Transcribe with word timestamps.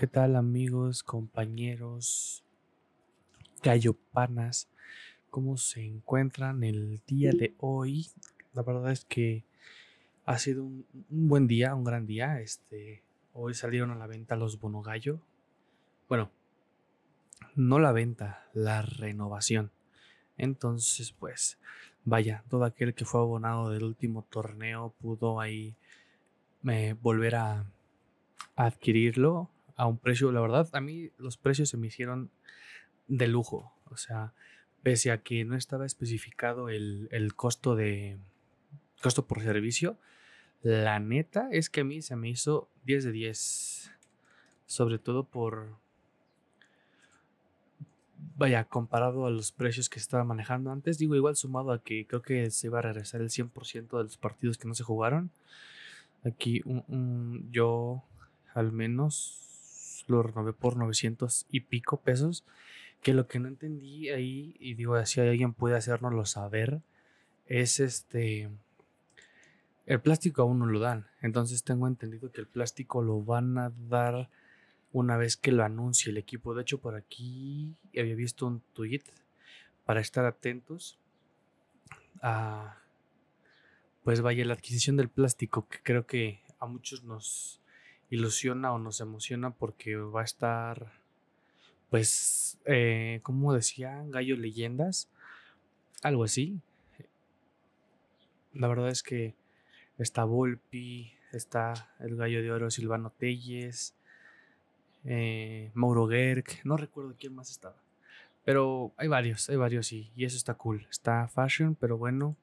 ¿Qué 0.00 0.06
tal 0.06 0.34
amigos, 0.36 1.02
compañeros, 1.02 2.42
gallopanas? 3.62 4.66
¿Cómo 5.28 5.58
se 5.58 5.84
encuentran 5.84 6.64
el 6.64 7.02
día 7.06 7.32
de 7.32 7.54
hoy? 7.58 8.06
La 8.54 8.62
verdad 8.62 8.92
es 8.92 9.04
que 9.04 9.44
ha 10.24 10.38
sido 10.38 10.64
un, 10.64 10.86
buen 11.10 11.46
día, 11.46 11.74
un 11.74 11.84
gran 11.84 12.06
día. 12.06 12.40
Este, 12.40 13.02
hoy 13.34 13.52
salieron 13.52 13.90
a 13.90 13.94
la 13.94 14.06
venta 14.06 14.36
los 14.36 14.58
bonogallo. 14.58 15.20
Bueno, 16.08 16.30
no 17.54 17.78
la 17.78 17.92
venta, 17.92 18.48
la 18.54 18.80
renovación. 18.80 19.70
Entonces, 20.38 21.12
pues, 21.12 21.58
vaya, 22.06 22.42
todo 22.48 22.64
aquel 22.64 22.94
que 22.94 23.04
fue 23.04 23.20
abonado 23.20 23.68
del 23.68 23.84
último 23.84 24.24
torneo 24.30 24.94
pudo 24.98 25.40
ahí 25.40 25.74
eh, 26.66 26.96
volver 27.02 27.34
a 27.34 27.66
adquirirlo 28.56 29.50
a 29.80 29.86
un 29.86 29.96
precio, 29.96 30.30
la 30.30 30.42
verdad, 30.42 30.68
a 30.74 30.82
mí 30.82 31.08
los 31.16 31.38
precios 31.38 31.70
se 31.70 31.78
me 31.78 31.86
hicieron 31.86 32.30
de 33.08 33.26
lujo. 33.26 33.72
O 33.86 33.96
sea, 33.96 34.34
pese 34.82 35.10
a 35.10 35.22
que 35.22 35.42
no 35.46 35.56
estaba 35.56 35.86
especificado 35.86 36.68
el, 36.68 37.32
costo 37.34 37.76
de 37.76 38.18
costo 39.00 39.26
por 39.26 39.40
servicio, 39.40 39.96
la 40.60 41.00
neta 41.00 41.48
es 41.50 41.70
que 41.70 41.80
a 41.80 41.84
mí 41.84 42.02
se 42.02 42.14
me 42.14 42.28
hizo 42.28 42.68
10 42.84 43.04
de 43.04 43.12
10. 43.12 43.90
Sobre 44.66 44.98
todo 44.98 45.24
por. 45.24 45.78
Vaya, 48.36 48.64
comparado 48.64 49.24
a 49.24 49.30
los 49.30 49.50
precios 49.50 49.88
que 49.88 49.98
estaba 49.98 50.24
manejando 50.24 50.72
antes, 50.72 50.98
digo 50.98 51.16
igual 51.16 51.36
sumado 51.36 51.72
a 51.72 51.82
que 51.82 52.06
creo 52.06 52.20
que 52.20 52.50
se 52.50 52.66
iba 52.66 52.80
a 52.80 52.82
regresar 52.82 53.22
el 53.22 53.30
100% 53.30 53.96
de 53.96 54.02
los 54.02 54.18
partidos 54.18 54.58
que 54.58 54.68
no 54.68 54.74
se 54.74 54.84
jugaron. 54.84 55.30
Aquí 56.22 56.62
yo 57.50 58.04
al 58.52 58.72
menos 58.72 59.49
lo 60.10 60.22
renové 60.22 60.52
por 60.52 60.76
900 60.76 61.46
y 61.50 61.60
pico 61.60 62.00
pesos. 62.00 62.44
Que 63.02 63.14
lo 63.14 63.26
que 63.26 63.38
no 63.38 63.48
entendí 63.48 64.10
ahí, 64.10 64.54
y 64.60 64.74
digo, 64.74 65.02
si 65.06 65.20
alguien 65.20 65.54
puede 65.54 65.76
hacérnoslo 65.76 66.26
saber, 66.26 66.82
es 67.46 67.80
este. 67.80 68.50
El 69.86 70.00
plástico 70.00 70.42
aún 70.42 70.58
no 70.58 70.66
lo 70.66 70.78
dan. 70.80 71.08
Entonces 71.22 71.64
tengo 71.64 71.88
entendido 71.88 72.30
que 72.30 72.40
el 72.40 72.46
plástico 72.46 73.02
lo 73.02 73.22
van 73.22 73.58
a 73.58 73.72
dar 73.88 74.28
una 74.92 75.16
vez 75.16 75.36
que 75.36 75.52
lo 75.52 75.64
anuncie 75.64 76.10
el 76.10 76.18
equipo. 76.18 76.54
De 76.54 76.62
hecho, 76.62 76.80
por 76.80 76.94
aquí 76.94 77.74
había 77.98 78.14
visto 78.14 78.46
un 78.46 78.60
tweet 78.74 79.02
para 79.84 80.00
estar 80.00 80.24
atentos 80.24 80.98
a. 82.22 82.76
Pues 84.04 84.20
vaya, 84.22 84.44
la 84.44 84.54
adquisición 84.54 84.96
del 84.96 85.08
plástico, 85.08 85.68
que 85.68 85.78
creo 85.82 86.06
que 86.06 86.40
a 86.58 86.66
muchos 86.66 87.02
nos, 87.04 87.59
ilusiona 88.10 88.72
o 88.72 88.78
nos 88.78 89.00
emociona 89.00 89.50
porque 89.50 89.96
va 89.96 90.22
a 90.22 90.24
estar, 90.24 90.92
pues, 91.88 92.58
eh, 92.66 93.20
como 93.22 93.54
decía, 93.54 94.02
Gallo 94.08 94.36
Leyendas, 94.36 95.08
algo 96.02 96.24
así. 96.24 96.60
La 98.52 98.68
verdad 98.68 98.88
es 98.88 99.02
que 99.02 99.34
está 99.98 100.24
Volpi, 100.24 101.12
está 101.32 101.88
el 102.00 102.16
Gallo 102.16 102.42
de 102.42 102.50
Oro 102.50 102.70
Silvano 102.70 103.10
Telles, 103.10 103.94
eh, 105.04 105.70
Mauro 105.74 106.08
Gerg, 106.08 106.44
no 106.64 106.76
recuerdo 106.76 107.14
quién 107.18 107.34
más 107.34 107.50
estaba. 107.50 107.76
Pero 108.44 108.92
hay 108.96 109.08
varios, 109.08 109.48
hay 109.48 109.56
varios 109.56 109.92
y, 109.92 110.10
y 110.16 110.24
eso 110.24 110.36
está 110.36 110.54
cool. 110.54 110.86
Está 110.90 111.28
fashion, 111.28 111.74
pero 111.74 111.96
bueno. 111.98 112.36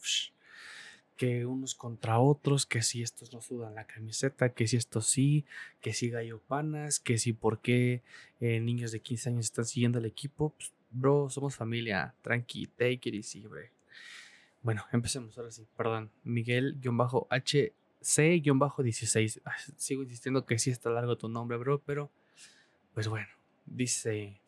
que 1.17 1.45
unos 1.45 1.75
contra 1.75 2.19
otros, 2.19 2.65
que 2.65 2.83
si 2.83 3.03
estos 3.03 3.33
no 3.33 3.43
sudan 3.43 3.75
la 3.75 3.87
camiseta, 3.87 4.49
que 4.55 4.67
si 4.67 4.77
estos 4.77 5.07
sí, 5.07 5.45
que 5.81 5.93
si 5.93 6.09
gallo 6.09 6.41
panas, 6.41 6.99
que 6.99 7.19
si 7.19 7.35
por 7.35 7.61
qué 7.61 8.03
eh, 8.41 8.61
niños 8.61 8.93
de 8.93 9.01
15 9.01 9.31
años 9.31 9.45
están 9.47 9.67
siguiendo 9.67 9.99
al 9.99 10.07
equipo, 10.07 10.55
pues, 10.57 10.73
bro, 10.91 11.29
somos 11.29 11.55
familia, 11.55 12.15
tranqui, 12.23 12.67
take 12.67 13.01
it 13.11 13.15
easy, 13.15 13.45
Bueno, 14.63 14.85
empecemos 14.93 15.37
ahora 15.37 15.51
sí, 15.51 15.67
perdón, 15.77 16.11
Miguel-H 16.25 17.73
C-16. 18.09 19.43
Sigo 19.77 20.03
insistiendo 20.03 20.47
que 20.47 20.59
sí 20.59 20.71
está 20.71 20.89
largo 20.91 21.19
tu 21.19 21.29
nombre, 21.29 21.59
bro, 21.59 21.81
pero 21.85 22.11
pues 22.95 23.09
bueno, 23.09 23.29
dice... 23.67 24.41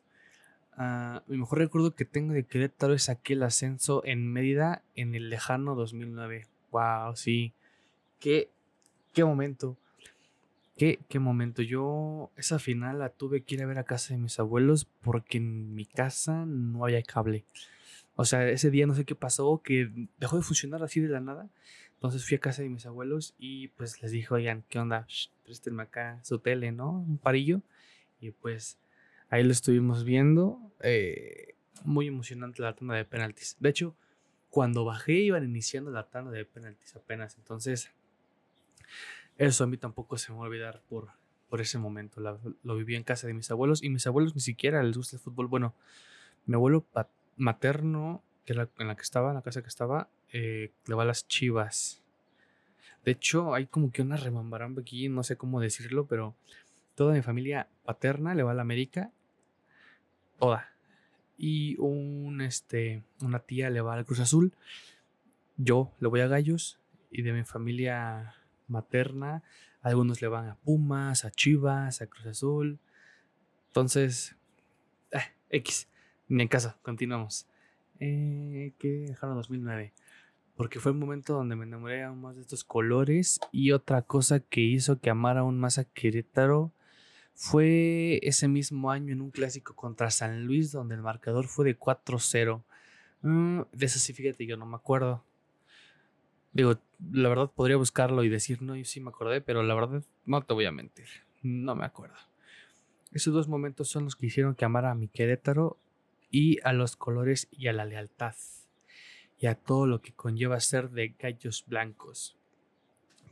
Uh, 0.79 1.21
mi 1.27 1.37
mejor 1.37 1.59
recuerdo 1.59 1.95
que 1.95 2.07
tengo 2.07 2.33
de 2.33 2.45
Querétaro 2.45 2.95
es 2.95 3.11
aquel 3.11 3.43
ascenso 3.43 4.03
en 4.07 4.33
Mérida 4.33 4.83
en 4.95 5.15
el 5.15 5.29
lejano 5.29 5.75
2009. 5.75 6.47
Wow, 6.71 7.17
sí. 7.17 7.53
Qué, 8.19 8.49
qué 9.13 9.25
momento. 9.25 9.77
Qué, 10.79 11.01
qué 11.09 11.19
momento. 11.19 11.61
Yo 11.61 12.31
esa 12.37 12.59
final 12.59 13.01
la 13.01 13.11
tuve 13.11 13.43
que 13.43 13.57
ir 13.57 13.63
a 13.63 13.67
ver 13.67 13.79
a 13.79 13.85
casa 13.85 14.15
de 14.15 14.21
mis 14.21 14.39
abuelos 14.39 14.87
porque 15.03 15.37
en 15.37 15.75
mi 15.75 15.85
casa 15.85 16.47
no 16.47 16.85
había 16.85 17.03
cable. 17.03 17.45
O 18.17 18.25
sea, 18.25 18.49
ese 18.49 18.71
día 18.71 18.87
no 18.87 18.95
sé 18.95 19.05
qué 19.05 19.15
pasó, 19.15 19.61
que 19.63 19.91
dejó 20.19 20.37
de 20.37 20.43
funcionar 20.43 20.83
así 20.83 21.01
de 21.01 21.09
la 21.09 21.21
nada. 21.21 21.51
Entonces 22.01 22.25
fui 22.27 22.39
a 22.39 22.41
casa 22.41 22.63
de 22.63 22.71
mis 22.71 22.87
abuelos 22.87 23.35
y 23.39 23.69
pues 23.69 24.01
les 24.01 24.11
dije, 24.11 24.33
oigan, 24.33 24.65
¿qué 24.71 24.79
onda? 24.79 25.07
préstenme 25.45 25.83
acá 25.83 26.19
su 26.23 26.39
tele, 26.39 26.73
¿no? 26.73 26.93
Un 26.93 27.19
parillo. 27.19 27.61
Y 28.21 28.31
pues 28.31 28.79
ahí 29.29 29.45
lo 29.45 29.53
estuvimos 29.53 30.05
viendo. 30.05 30.59
Eh, 30.81 31.57
muy 31.85 32.07
emocionante 32.07 32.63
la 32.63 32.75
tanda 32.75 32.95
de 32.95 33.05
penaltis. 33.05 33.59
De 33.61 33.69
hecho, 33.69 33.95
cuando 34.49 34.87
bajé 34.87 35.13
iban 35.13 35.45
iniciando 35.45 35.91
la 35.91 36.09
tanda 36.09 36.31
de 36.31 36.47
penaltis 36.47 36.97
apenas. 36.97 37.37
Entonces, 37.37 37.91
eso 39.37 39.65
a 39.65 39.67
mí 39.67 39.77
tampoco 39.77 40.17
se 40.17 40.33
me 40.33 40.39
va 40.39 40.45
a 40.45 40.49
olvidar 40.49 40.83
por, 40.89 41.11
por 41.51 41.61
ese 41.61 41.77
momento. 41.77 42.23
lo 42.63 42.77
viví 42.77 42.97
en 42.97 43.03
casa 43.03 43.27
de 43.27 43.35
mis 43.35 43.51
abuelos 43.51 43.83
y 43.83 43.91
mis 43.91 44.07
abuelos 44.07 44.35
ni 44.35 44.41
siquiera 44.41 44.83
les 44.83 44.97
gusta 44.97 45.17
el 45.17 45.21
fútbol. 45.21 45.49
Bueno, 45.49 45.75
mi 46.47 46.55
abuelo 46.55 46.87
materno, 47.37 48.23
que 48.47 48.55
era 48.55 48.71
en 48.79 48.89
la 48.89 48.97
que 48.97 49.03
estaba, 49.03 49.29
en 49.31 49.35
la 49.35 49.43
casa 49.43 49.61
que 49.61 49.69
estaba, 49.69 50.09
eh, 50.33 50.73
le 50.87 50.95
va 50.95 51.03
a 51.03 51.07
las 51.07 51.27
chivas. 51.27 52.00
De 53.05 53.13
hecho, 53.13 53.55
hay 53.55 53.67
como 53.67 53.93
que 53.93 54.03
una 54.03 54.17
remambaramba 54.17 54.83
aquí, 54.83 55.09
no 55.09 55.23
sé 55.23 55.37
cómo 55.37 55.61
decirlo, 55.61 56.07
pero 56.07 56.35
toda 56.95 57.15
mi 57.15 57.23
familia 57.23 57.69
paterna 57.85 58.35
le 58.35 58.43
va 58.43 58.53
a 58.53 58.55
la 58.55 58.63
América. 58.63 59.11
Toda. 60.39 60.69
Y 61.39 61.77
un, 61.79 62.41
este, 62.43 63.03
una 63.23 63.39
tía 63.39 63.71
le 63.71 63.81
va 63.81 63.95
al 63.95 64.05
Cruz 64.05 64.21
Azul. 64.21 64.53
Yo 65.57 65.93
le 66.01 66.09
voy 66.09 66.21
a 66.21 66.27
Gallos. 66.27 66.79
Y 67.11 67.23
de 67.23 67.33
mi 67.33 67.43
familia 67.43 68.35
materna, 68.69 69.43
algunos 69.83 70.23
le 70.23 70.29
van 70.29 70.49
a 70.49 70.55
Pumas, 70.57 71.25
a 71.25 71.31
Chivas, 71.31 72.03
a 72.03 72.07
Cruz 72.07 72.27
Azul. 72.27 72.79
Entonces, 73.69 74.37
eh, 75.11 75.33
X. 75.51 75.89
Ni 76.29 76.43
en 76.43 76.49
casa, 76.49 76.77
continuamos. 76.83 77.47
Eh, 77.99 78.73
¿Qué 78.79 79.07
dejaron 79.09 79.37
2009? 79.37 79.93
Porque 80.61 80.79
fue 80.79 80.93
el 80.93 80.99
momento 80.99 81.33
donde 81.33 81.57
me 81.57 81.65
enamoré 81.65 82.03
aún 82.03 82.21
más 82.21 82.37
de 82.37 82.43
estos 82.43 82.65
colores 82.65 83.41
y 83.51 83.73
otra 83.73 84.03
cosa 84.03 84.41
que 84.41 84.61
hizo 84.61 85.01
que 85.01 85.09
amara 85.09 85.41
aún 85.41 85.59
más 85.59 85.79
a 85.79 85.87
Querétaro 85.87 86.71
fue 87.35 88.21
ese 88.23 88.47
mismo 88.47 88.91
año 88.91 89.15
en 89.15 89.23
un 89.23 89.31
clásico 89.31 89.75
contra 89.75 90.11
San 90.11 90.45
Luis 90.45 90.71
donde 90.71 90.97
el 90.97 91.01
marcador 91.01 91.47
fue 91.47 91.65
de 91.65 91.79
4-0. 91.79 92.63
Mm, 93.23 93.61
de 93.73 93.87
eso 93.87 93.99
sí, 93.99 94.13
fíjate, 94.13 94.45
yo 94.45 94.59
no 94.59 94.67
me 94.67 94.77
acuerdo. 94.77 95.25
Digo, 96.53 96.79
la 97.11 97.31
verdad 97.31 97.51
podría 97.51 97.79
buscarlo 97.79 98.23
y 98.23 98.29
decir, 98.29 98.61
no, 98.61 98.77
yo 98.77 98.85
sí 98.85 99.01
me 99.01 99.09
acordé, 99.09 99.41
pero 99.41 99.63
la 99.63 99.75
verdad 99.75 100.03
no 100.27 100.43
te 100.43 100.53
voy 100.53 100.67
a 100.67 100.73
mentir. 100.73 101.07
No 101.41 101.75
me 101.75 101.87
acuerdo. 101.87 102.17
Esos 103.13 103.33
dos 103.33 103.49
momentos 103.49 103.89
son 103.89 104.05
los 104.05 104.15
que 104.15 104.27
hicieron 104.27 104.55
que 104.55 104.67
amara 104.67 104.91
a 104.91 104.95
mi 104.95 105.09
Querétaro 105.09 105.79
y 106.31 106.59
a 106.65 106.75
los 106.75 106.97
colores 106.97 107.49
y 107.51 107.69
a 107.69 107.73
la 107.73 107.87
lealtad 107.87 108.35
y 109.41 109.47
a 109.47 109.55
todo 109.55 109.87
lo 109.87 110.03
que 110.03 110.13
conlleva 110.13 110.61
ser 110.61 110.91
de 110.91 111.15
gallos 111.19 111.65
blancos. 111.67 112.37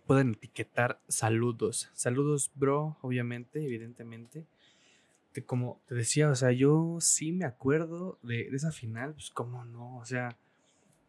Pueden 0.06 0.30
etiquetar 0.32 1.00
saludos. 1.06 1.90
Saludos, 1.92 2.50
bro, 2.54 2.96
obviamente, 3.02 3.62
evidentemente. 3.62 4.46
Como 5.46 5.80
te 5.86 5.94
decía, 5.94 6.30
o 6.30 6.34
sea, 6.34 6.50
yo 6.50 6.96
sí 7.00 7.30
me 7.30 7.44
acuerdo 7.44 8.18
de, 8.22 8.50
de 8.50 8.56
esa 8.56 8.72
final, 8.72 9.12
pues 9.12 9.30
cómo 9.30 9.64
no, 9.64 9.98
o 9.98 10.04
sea, 10.04 10.36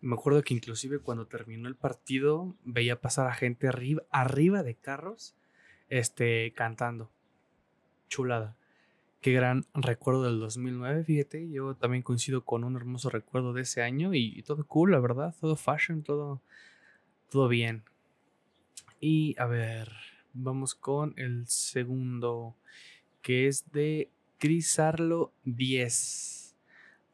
me 0.02 0.14
acuerdo 0.14 0.44
que 0.44 0.54
inclusive 0.54 1.00
cuando 1.00 1.28
terminó 1.28 1.68
el 1.68 1.76
partido 1.76 2.56
veía 2.64 3.02
pasar 3.02 3.28
a 3.28 3.34
gente 3.34 3.68
arriba, 3.68 4.04
arriba 4.12 4.64
de 4.64 4.76
carros, 4.76 5.36
este, 5.90 6.54
cantando. 6.54 7.12
Chulada. 8.08 8.56
Qué 9.22 9.34
gran 9.34 9.66
recuerdo 9.74 10.24
del 10.24 10.40
2009, 10.40 11.04
fíjate. 11.04 11.50
Yo 11.50 11.76
también 11.76 12.04
coincido 12.04 12.46
con 12.46 12.64
un 12.64 12.78
hermoso 12.78 13.10
recuerdo 13.10 13.52
de 13.52 13.64
ese 13.64 13.82
año 13.82 14.14
y, 14.14 14.42
todo 14.44 14.66
cool, 14.66 14.92
la 14.92 15.00
verdad. 15.00 15.36
Todo 15.42 15.58
fashion, 15.58 16.04
todo, 16.04 16.42
todo 17.30 17.50
bien. 17.50 17.84
Y 19.02 19.36
a 19.38 19.46
ver, 19.46 19.92
vamos 20.34 20.74
con 20.74 21.14
el 21.18 21.48
segundo, 21.48 22.56
que 23.22 23.48
es 23.48 23.70
de 23.74 24.10
Crisarlo 24.38 25.34
10. 25.44 26.56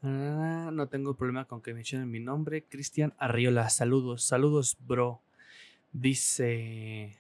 Ah, 0.03 0.69
no 0.71 0.87
tengo 0.87 1.15
problema 1.15 1.45
con 1.45 1.63
que 1.63 1.73
mencionen 1.73 2.11
mi 2.11 2.19
nombre. 2.19 2.65
Cristian 2.65 3.15
Arriola, 3.17 3.67
saludos, 3.69 4.23
saludos, 4.23 4.77
bro. 4.79 5.23
Dice, 5.91 7.17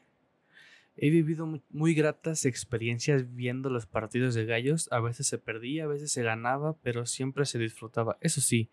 He 0.97 1.09
vivido 1.09 1.61
muy, 1.69 1.93
gratas 1.93 2.45
experiencias 2.45 3.35
viendo 3.35 3.69
los 3.69 3.85
partidos 3.85 4.33
de 4.33 4.45
gallos. 4.45 4.87
A 4.91 4.99
veces 4.99 5.27
se 5.27 5.37
perdía, 5.37 5.83
a 5.83 5.87
veces 5.87 6.11
se 6.11 6.23
ganaba, 6.23 6.75
pero 6.83 7.05
siempre 7.05 7.45
se 7.45 7.59
disfrutaba. 7.59 8.17
Eso 8.21 8.39
sí, 8.39 8.69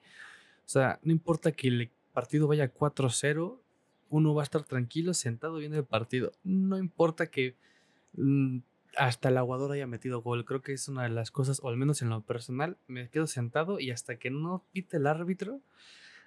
o 0.64 0.68
sea, 0.68 1.00
no 1.02 1.12
importa 1.12 1.52
que 1.52 1.68
el 1.68 1.90
partido 2.12 2.46
vaya 2.46 2.72
4-0, 2.72 3.58
uno 4.10 4.34
va 4.34 4.42
a 4.42 4.44
estar 4.44 4.62
tranquilo 4.64 5.14
sentado 5.14 5.56
viendo 5.56 5.78
el 5.78 5.84
partido. 5.84 6.32
No 6.44 6.78
importa 6.78 7.26
que 7.26 7.56
mm, 8.14 8.58
hasta 8.96 9.30
el 9.30 9.38
aguador 9.38 9.72
haya 9.72 9.86
metido 9.86 10.22
gol. 10.22 10.44
Creo 10.44 10.62
que 10.62 10.72
es 10.72 10.88
una 10.88 11.02
de 11.02 11.08
las 11.08 11.30
cosas, 11.30 11.60
o 11.62 11.68
al 11.68 11.76
menos 11.76 12.02
en 12.02 12.10
lo 12.10 12.20
personal, 12.20 12.76
me 12.86 13.08
quedo 13.08 13.26
sentado 13.26 13.80
y 13.80 13.90
hasta 13.90 14.16
que 14.16 14.30
no 14.30 14.64
pite 14.72 14.98
el 14.98 15.06
árbitro, 15.06 15.60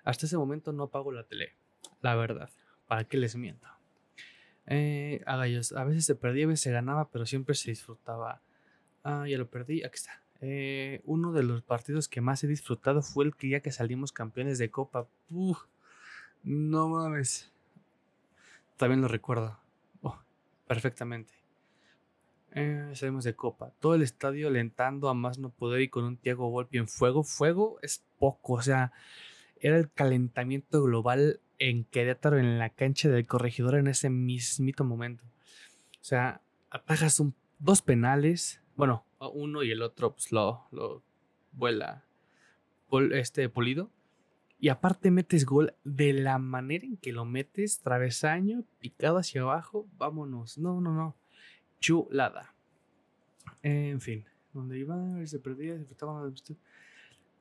hasta 0.04 0.26
ese 0.26 0.38
momento 0.38 0.74
no 0.74 0.84
apago 0.84 1.12
la 1.12 1.24
tele. 1.24 1.54
La 2.02 2.16
verdad, 2.16 2.50
¿para 2.88 3.06
qué 3.06 3.18
les 3.18 3.36
miento? 3.36 3.68
Eh, 4.68 5.22
a. 5.26 5.34
A 5.34 5.84
veces 5.84 6.06
se 6.06 6.16
perdía, 6.16 6.46
a 6.46 6.48
veces 6.48 6.62
se 6.62 6.72
ganaba, 6.72 7.10
pero 7.10 7.26
siempre 7.26 7.56
se 7.56 7.72
disfrutaba. 7.72 8.42
Ah, 9.04 9.26
ya 9.28 9.38
lo 9.38 9.48
perdí. 9.48 9.84
Aquí 9.84 9.96
está. 9.96 10.22
Eh, 10.42 11.02
uno 11.06 11.32
de 11.32 11.44
los 11.44 11.62
partidos 11.62 12.08
que 12.08 12.22
más 12.22 12.44
he 12.44 12.48
disfrutado 12.48 13.02
fue 13.02 13.26
el 13.26 13.36
que 13.36 13.50
ya 13.50 13.62
que 13.62 13.72
salimos 13.72 14.12
campeones 14.12 14.58
de 14.58 14.70
Copa. 14.70 15.08
no 16.44 16.90
mames. 16.90 17.52
También 18.78 19.02
lo 19.02 19.08
recuerdo. 19.08 19.58
Oh, 20.02 20.20
perfectamente. 20.68 21.34
Eh, 22.52 22.92
salimos 22.94 23.24
de 23.24 23.36
Copa. 23.36 23.72
Todo 23.80 23.96
el 23.96 24.02
estadio 24.02 24.48
alentando 24.48 25.10
a 25.10 25.14
más 25.14 25.38
no 25.38 25.50
poder 25.50 25.82
y 25.82 25.90
con 25.90 26.04
un 26.04 26.18
Tiago 26.18 26.50
Volpi 26.50 26.78
en 26.78 26.88
fuego. 26.88 27.24
Fuego 27.24 27.80
es 27.82 28.04
poco. 28.20 28.54
O 28.54 28.62
sea, 28.62 28.92
era 29.68 29.78
el 29.78 29.92
calentamiento 29.92 30.84
global 30.84 31.40
en 31.58 31.86
Querétaro, 31.86 32.38
en 32.38 32.60
la 32.60 32.70
cancha 32.70 33.10
del 33.10 33.26
corregidor, 33.26 33.74
en 33.74 33.88
ese 33.88 34.12
mismito 34.12 34.84
momento. 34.84 35.24
O 35.26 36.04
sea, 36.04 36.42
atajas 36.70 37.20
dos 37.58 37.82
penales, 37.82 38.62
bueno, 38.76 39.04
uno 39.34 39.64
y 39.64 39.72
el 39.72 39.82
otro 39.82 40.12
pues 40.14 40.32
lo, 40.32 40.68
lo 40.72 41.02
vuela 41.52 42.06
este 43.14 43.50
polido. 43.50 43.90
Y 44.60 44.70
aparte 44.70 45.10
metes 45.10 45.48
gol 45.48 45.74
de 45.84 46.14
la 46.14 46.38
manera 46.38 46.86
en 46.86 46.98
que 46.98 47.12
lo 47.12 47.26
metes, 47.26 47.80
travesaño, 47.80 48.66
picado 48.80 49.18
hacia 49.18 49.42
abajo, 49.42 49.88
vámonos. 49.98 50.60
No, 50.60 50.80
no, 50.80 50.94
no. 50.94 51.16
Chulada. 51.80 52.54
En 53.64 54.00
fin, 54.00 54.26
donde 54.54 54.78
iba, 54.78 55.26
se 55.26 55.40
perdía, 55.40 55.84
se 55.84 55.96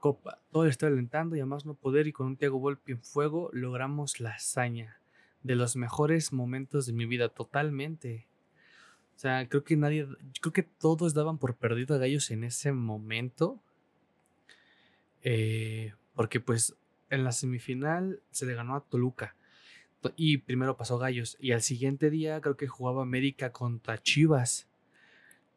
Copa. 0.04 0.38
Todo 0.52 0.66
está 0.66 0.88
alentando 0.88 1.34
y 1.34 1.40
además 1.40 1.64
no 1.64 1.72
poder 1.72 2.06
y 2.06 2.12
con 2.12 2.26
un 2.26 2.36
Thiago 2.36 2.58
Volpi 2.58 2.92
en 2.92 3.02
fuego 3.02 3.48
logramos 3.54 4.20
la 4.20 4.32
hazaña. 4.32 5.00
De 5.42 5.54
los 5.54 5.76
mejores 5.76 6.30
momentos 6.30 6.84
de 6.84 6.92
mi 6.92 7.06
vida, 7.06 7.30
totalmente. 7.30 8.26
O 9.16 9.18
sea, 9.18 9.48
creo 9.48 9.64
que 9.64 9.78
nadie, 9.78 10.06
creo 10.42 10.52
que 10.52 10.62
todos 10.62 11.14
daban 11.14 11.38
por 11.38 11.56
perdido 11.56 11.94
a 11.94 11.98
Gallos 11.98 12.30
en 12.30 12.44
ese 12.44 12.70
momento. 12.70 13.62
Eh, 15.22 15.94
porque 16.14 16.38
pues 16.38 16.76
en 17.08 17.24
la 17.24 17.32
semifinal 17.32 18.20
se 18.30 18.44
le 18.44 18.52
ganó 18.52 18.76
a 18.76 18.84
Toluca. 18.84 19.36
Y 20.16 20.36
primero 20.36 20.76
pasó 20.76 20.98
Gallos. 20.98 21.38
Y 21.40 21.52
al 21.52 21.62
siguiente 21.62 22.10
día 22.10 22.42
creo 22.42 22.58
que 22.58 22.68
jugaba 22.68 23.00
América 23.00 23.52
contra 23.52 24.02
Chivas. 24.02 24.68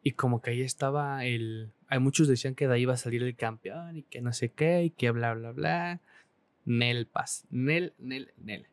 Y 0.03 0.13
como 0.13 0.41
que 0.41 0.51
ahí 0.51 0.61
estaba 0.61 1.25
el... 1.25 1.73
Hay 1.87 1.99
muchos 1.99 2.27
decían 2.27 2.55
que 2.55 2.67
de 2.67 2.73
ahí 2.73 2.81
iba 2.81 2.93
a 2.93 2.97
salir 2.97 3.23
el 3.23 3.35
campeón 3.35 3.97
y 3.97 4.03
que 4.03 4.21
no 4.21 4.33
sé 4.33 4.49
qué 4.49 4.83
y 4.83 4.89
que 4.89 5.11
bla, 5.11 5.33
bla, 5.33 5.51
bla. 5.51 6.01
Nel 6.65 7.07
Paz. 7.07 7.45
Nel, 7.49 7.93
Nel, 7.97 8.33
Nel. 8.37 8.67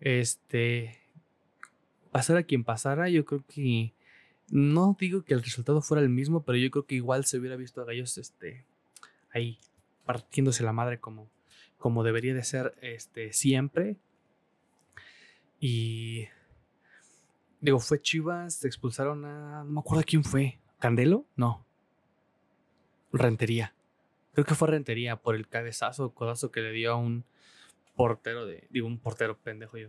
Este... 0.00 0.98
Pasara 2.12 2.42
quien 2.44 2.64
pasara, 2.64 3.08
yo 3.08 3.24
creo 3.24 3.44
que... 3.46 3.92
No 4.48 4.96
digo 4.98 5.22
que 5.22 5.34
el 5.34 5.42
resultado 5.42 5.82
fuera 5.82 6.02
el 6.02 6.08
mismo, 6.08 6.44
pero 6.44 6.56
yo 6.56 6.70
creo 6.70 6.86
que 6.86 6.94
igual 6.94 7.24
se 7.24 7.38
hubiera 7.38 7.56
visto 7.56 7.80
a 7.80 7.84
Gallos 7.84 8.16
este, 8.16 8.64
ahí 9.32 9.58
partiéndose 10.04 10.62
la 10.62 10.72
madre 10.72 11.00
como, 11.00 11.28
como 11.78 12.04
debería 12.04 12.32
de 12.32 12.44
ser 12.44 12.76
este, 12.80 13.32
siempre. 13.32 13.96
Y 15.58 16.28
Digo, 17.66 17.80
fue 17.80 18.00
Chivas, 18.00 18.54
se 18.54 18.68
expulsaron 18.68 19.24
a. 19.24 19.64
No 19.64 19.72
me 19.72 19.80
acuerdo 19.80 20.04
quién 20.06 20.22
fue. 20.22 20.60
¿Candelo? 20.78 21.26
No. 21.34 21.65
Rentería. 23.12 23.74
Creo 24.32 24.44
que 24.44 24.54
fue 24.54 24.68
Rentería 24.68 25.16
por 25.16 25.34
el 25.34 25.48
cabezazo, 25.48 26.12
codazo 26.14 26.50
que 26.50 26.60
le 26.60 26.72
dio 26.72 26.92
a 26.92 26.96
un 26.96 27.24
portero 27.94 28.46
de. 28.46 28.66
Digo, 28.70 28.86
un 28.86 28.98
portero 28.98 29.38
pendejo 29.38 29.78
yo. 29.78 29.88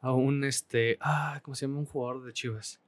A 0.00 0.12
un 0.12 0.44
este. 0.44 0.96
Ah, 1.00 1.40
¿cómo 1.42 1.54
se 1.54 1.66
llama? 1.66 1.80
Un 1.80 1.86
jugador 1.86 2.24
de 2.24 2.32
Chivas. 2.32 2.80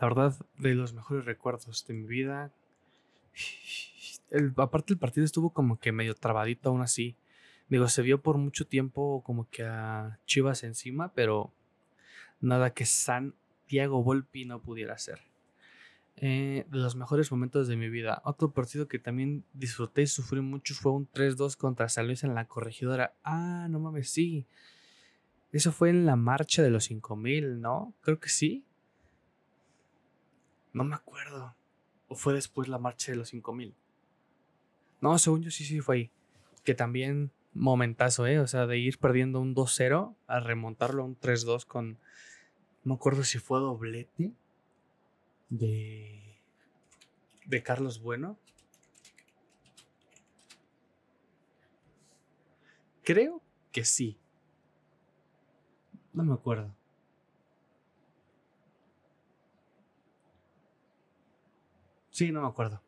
La 0.00 0.08
verdad, 0.08 0.34
de 0.56 0.74
los 0.74 0.94
mejores 0.94 1.24
recuerdos 1.24 1.86
de 1.86 1.94
mi 1.94 2.06
vida. 2.06 2.52
Aparte, 4.56 4.92
el 4.92 4.98
partido 4.98 5.24
estuvo 5.24 5.50
como 5.50 5.78
que 5.78 5.92
medio 5.92 6.14
trabadito 6.14 6.70
aún 6.70 6.80
así. 6.80 7.16
Digo, 7.68 7.88
se 7.88 8.02
vio 8.02 8.22
por 8.22 8.38
mucho 8.38 8.66
tiempo 8.66 9.22
como 9.24 9.48
que 9.50 9.64
a 9.64 10.18
Chivas 10.26 10.64
encima, 10.64 11.12
pero 11.12 11.52
nada 12.40 12.72
que 12.72 12.86
Santiago 12.86 14.02
Volpi 14.02 14.44
no 14.44 14.62
pudiera 14.62 14.94
hacer. 14.94 15.29
Eh, 16.22 16.66
de 16.68 16.78
los 16.78 16.96
mejores 16.96 17.32
momentos 17.32 17.66
de 17.66 17.76
mi 17.76 17.88
vida. 17.88 18.20
Otro 18.26 18.50
partido 18.52 18.86
que 18.88 18.98
también 18.98 19.42
disfruté 19.54 20.02
y 20.02 20.06
sufrí 20.06 20.42
mucho 20.42 20.74
fue 20.74 20.92
un 20.92 21.08
3-2 21.10 21.56
contra 21.56 21.88
San 21.88 22.06
Luis 22.06 22.24
en 22.24 22.34
la 22.34 22.46
corregidora. 22.46 23.14
Ah, 23.24 23.68
no 23.70 23.80
mames, 23.80 24.10
sí. 24.10 24.46
Eso 25.50 25.72
fue 25.72 25.88
en 25.88 26.04
la 26.04 26.16
marcha 26.16 26.62
de 26.62 26.68
los 26.68 26.84
5000, 26.84 27.62
¿no? 27.62 27.94
Creo 28.02 28.20
que 28.20 28.28
sí. 28.28 28.66
No 30.74 30.84
me 30.84 30.94
acuerdo. 30.94 31.54
¿O 32.08 32.14
fue 32.14 32.34
después 32.34 32.68
la 32.68 32.78
marcha 32.78 33.12
de 33.12 33.16
los 33.16 33.30
5000? 33.30 33.74
No, 35.00 35.18
según 35.18 35.42
yo 35.42 35.50
sí, 35.50 35.64
sí 35.64 35.80
fue 35.80 35.96
ahí. 35.96 36.10
Que 36.64 36.74
también 36.74 37.30
momentazo, 37.54 38.26
¿eh? 38.26 38.40
O 38.40 38.46
sea, 38.46 38.66
de 38.66 38.76
ir 38.76 38.98
perdiendo 38.98 39.40
un 39.40 39.54
2-0 39.54 40.14
a 40.26 40.40
remontarlo 40.40 41.02
a 41.02 41.06
un 41.06 41.18
3-2 41.18 41.64
con 41.64 41.98
no 42.82 42.94
me 42.94 42.94
acuerdo 42.94 43.24
si 43.24 43.38
fue 43.38 43.60
doblete 43.60 44.32
de, 45.50 46.36
de 47.44 47.62
Carlos 47.62 48.00
Bueno. 48.00 48.38
Creo 53.02 53.42
que 53.72 53.84
sí. 53.84 54.16
No 56.12 56.24
me 56.24 56.34
acuerdo. 56.34 56.74
Sí, 62.10 62.30
no 62.30 62.42
me 62.42 62.48
acuerdo. 62.48 62.80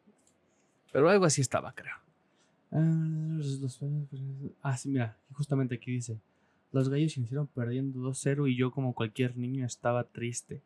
Pero 0.92 1.08
algo 1.08 1.24
así 1.24 1.40
estaba, 1.40 1.72
creo. 1.72 1.96
Ah, 2.70 3.40
ah 4.62 4.76
sí, 4.76 4.88
mira, 4.88 5.16
justamente 5.32 5.74
aquí 5.76 5.92
dice. 5.92 6.20
Los 6.70 6.88
gallos 6.88 7.16
iniciaron 7.16 7.46
perdiendo 7.46 8.00
2-0 8.00 8.50
y 8.50 8.56
yo 8.56 8.70
como 8.70 8.94
cualquier 8.94 9.36
niño 9.36 9.64
estaba 9.64 10.04
triste. 10.04 10.62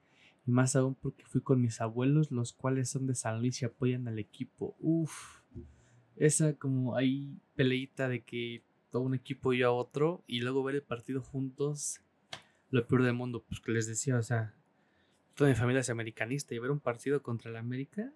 Y 0.47 0.51
más 0.53 0.77
aún 0.77 0.95
porque 0.95 1.25
fui 1.25 1.41
con 1.41 1.61
mis 1.61 1.81
abuelos, 1.81 2.31
los 2.31 2.53
cuales 2.53 2.89
son 2.89 3.07
de 3.07 3.15
San 3.15 3.41
Luis 3.41 3.61
y 3.63 3.65
apoyan 3.65 4.07
al 4.09 4.19
equipo. 4.19 4.77
Uf. 4.79 5.41
Esa 6.17 6.55
como 6.55 6.97
ahí 6.97 7.37
peleita 7.57 8.09
de 8.09 8.23
que 8.23 8.63
a 8.97 9.03
un 9.03 9.15
equipo 9.15 9.53
y 9.53 9.59
yo 9.59 9.69
a 9.69 9.73
otro 9.73 10.25
y 10.27 10.41
luego 10.41 10.63
ver 10.63 10.77
el 10.77 10.83
partido 10.83 11.23
juntos, 11.23 12.01
lo 12.71 12.87
peor 12.87 13.03
del 13.03 13.15
mundo, 13.15 13.45
pues 13.49 13.61
que 13.61 13.73
les 13.73 13.87
decía, 13.87 14.17
o 14.17 14.23
sea, 14.23 14.55
toda 15.35 15.51
mi 15.51 15.57
familia 15.57 15.81
es 15.81 15.91
americanista 15.91 16.55
y 16.55 16.59
ver 16.59 16.71
un 16.71 16.81
partido 16.81 17.23
contra 17.23 17.51
el 17.51 17.57
América, 17.57 18.13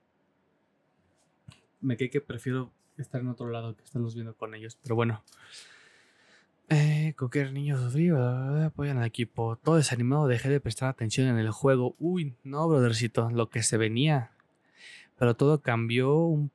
me 1.81 1.97
cae 1.97 2.11
que 2.11 2.21
prefiero 2.21 2.73
estar 2.99 3.21
en 3.21 3.29
otro 3.29 3.49
lado 3.49 3.77
que 3.77 3.85
estarlos 3.85 4.15
viendo 4.15 4.35
con 4.35 4.55
ellos, 4.55 4.79
pero 4.83 4.95
bueno. 4.95 5.23
Eh, 6.73 7.15
cualquier 7.19 7.53
niño 7.53 7.77
sufrido, 7.77 8.65
apoyan 8.65 8.99
al 8.99 9.05
equipo. 9.05 9.57
Todo 9.57 9.75
desanimado, 9.75 10.29
dejé 10.29 10.49
de 10.49 10.61
prestar 10.61 10.89
atención 10.89 11.27
en 11.27 11.37
el 11.37 11.51
juego. 11.51 11.97
Uy, 11.99 12.37
no, 12.45 12.69
brothercito, 12.69 13.29
lo 13.31 13.51
que 13.51 13.65
se 13.65 13.77
venía. 13.77 14.31
Pero 15.19 15.35
todo 15.35 15.63
cambió 15.63 16.49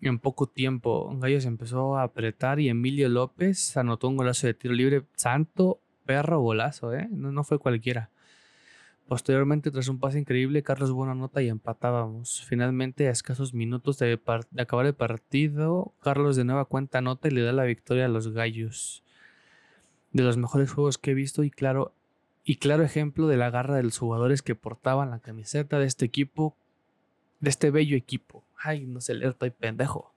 en 0.00 0.18
poco 0.18 0.48
tiempo. 0.48 1.16
Gallos 1.16 1.44
empezó 1.44 1.96
a 1.96 2.02
apretar 2.02 2.58
y 2.58 2.68
Emilio 2.68 3.08
López 3.08 3.76
anotó 3.76 4.08
un 4.08 4.16
golazo 4.16 4.48
de 4.48 4.54
tiro 4.54 4.74
libre. 4.74 5.04
Santo 5.14 5.80
perro 6.06 6.40
golazo, 6.40 6.92
¿eh? 6.92 7.08
No, 7.12 7.44
fue 7.44 7.60
cualquiera. 7.60 8.10
Posteriormente, 9.06 9.70
tras 9.70 9.86
un 9.86 10.00
pase 10.00 10.18
increíble, 10.18 10.64
Carlos 10.64 10.90
buena 10.90 11.14
nota 11.14 11.40
y 11.40 11.48
empatábamos. 11.48 12.44
Finalmente, 12.48 13.06
a 13.06 13.12
escasos 13.12 13.54
minutos 13.54 13.98
de, 13.98 14.18
de, 14.50 14.62
acabar 14.62 14.86
el 14.86 14.94
partido, 14.94 15.94
Carlos 16.00 16.34
de 16.34 16.44
nueva 16.44 16.64
cuenta 16.64 17.00
nota 17.00 17.28
y 17.28 17.30
le 17.30 17.42
da 17.42 17.52
la 17.52 17.64
victoria 17.64 18.06
a 18.06 18.08
los 18.08 18.32
gallos 18.32 19.04
de 20.12 20.22
los 20.22 20.36
mejores 20.36 20.70
juegos 20.70 20.98
que 20.98 21.12
he 21.12 21.14
visto 21.14 21.42
y 21.42 21.50
claro, 21.50 21.94
y 22.44 22.56
claro 22.56 22.82
ejemplo 22.82 23.26
de 23.26 23.36
la 23.36 23.50
garra 23.50 23.76
de 23.76 23.82
los 23.82 23.98
jugadores 23.98 24.42
que 24.42 24.54
portaban 24.54 25.10
la 25.10 25.20
camiseta 25.20 25.78
de 25.78 25.86
este 25.86 26.04
equipo, 26.04 26.56
de 27.40 27.50
este 27.50 27.70
bello 27.70 27.96
equipo. 27.96 28.44
Ay, 28.58 28.86
no 28.86 29.00
sé 29.00 29.14
leer, 29.14 29.30
estoy 29.30 29.50
pendejo. 29.50 30.12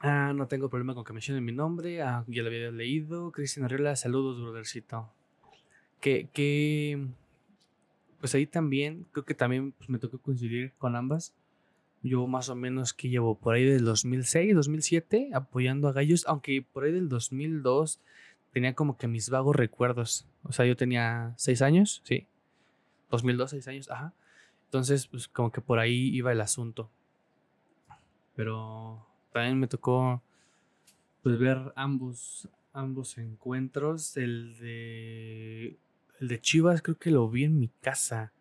Ah, 0.00 0.32
no 0.34 0.46
tengo 0.46 0.68
problema 0.68 0.94
con 0.94 1.04
que 1.04 1.12
mencionen 1.12 1.44
mi 1.44 1.52
nombre. 1.52 2.02
Ah, 2.02 2.24
ya 2.28 2.42
lo 2.42 2.48
había 2.48 2.70
leído. 2.70 3.32
Cristian 3.32 3.64
Arriola, 3.64 3.96
saludos, 3.96 4.40
brothercito. 4.40 5.10
Que, 6.00 6.28
que, 6.32 7.06
pues 8.20 8.34
ahí 8.34 8.46
también, 8.46 9.06
creo 9.12 9.24
que 9.24 9.34
también 9.34 9.72
pues, 9.72 9.88
me 9.88 9.98
tocó 9.98 10.18
coincidir 10.18 10.72
con 10.78 10.96
ambas. 10.96 11.34
Yo 12.02 12.26
más 12.26 12.48
o 12.50 12.54
menos 12.54 12.92
que 12.92 13.08
llevo 13.08 13.36
por 13.36 13.54
ahí 13.54 13.64
del 13.64 13.84
2006, 13.84 14.54
2007 14.54 15.30
apoyando 15.32 15.88
a 15.88 15.92
Gallos, 15.92 16.24
aunque 16.28 16.62
por 16.62 16.84
ahí 16.84 16.92
del 16.92 17.08
2002 17.08 18.00
tenía 18.56 18.74
como 18.74 18.96
que 18.96 19.06
mis 19.06 19.28
vagos 19.28 19.54
recuerdos. 19.54 20.26
O 20.42 20.50
sea, 20.50 20.64
yo 20.64 20.78
tenía 20.78 21.34
seis 21.36 21.60
años, 21.60 22.00
sí. 22.06 22.26
2002, 23.10 23.50
seis 23.50 23.68
años, 23.68 23.90
ajá. 23.90 24.14
Entonces, 24.64 25.08
pues 25.08 25.28
como 25.28 25.52
que 25.52 25.60
por 25.60 25.78
ahí 25.78 26.08
iba 26.16 26.32
el 26.32 26.40
asunto. 26.40 26.90
Pero 28.34 29.06
también 29.30 29.60
me 29.60 29.66
tocó 29.66 30.22
pues 31.22 31.38
ver 31.38 31.70
ambos, 31.76 32.48
ambos 32.72 33.18
encuentros. 33.18 34.16
El 34.16 34.56
de, 34.58 35.76
el 36.20 36.28
de 36.28 36.40
Chivas 36.40 36.80
creo 36.80 36.96
que 36.96 37.10
lo 37.10 37.28
vi 37.28 37.44
en 37.44 37.58
mi 37.58 37.68
casa. 37.82 38.32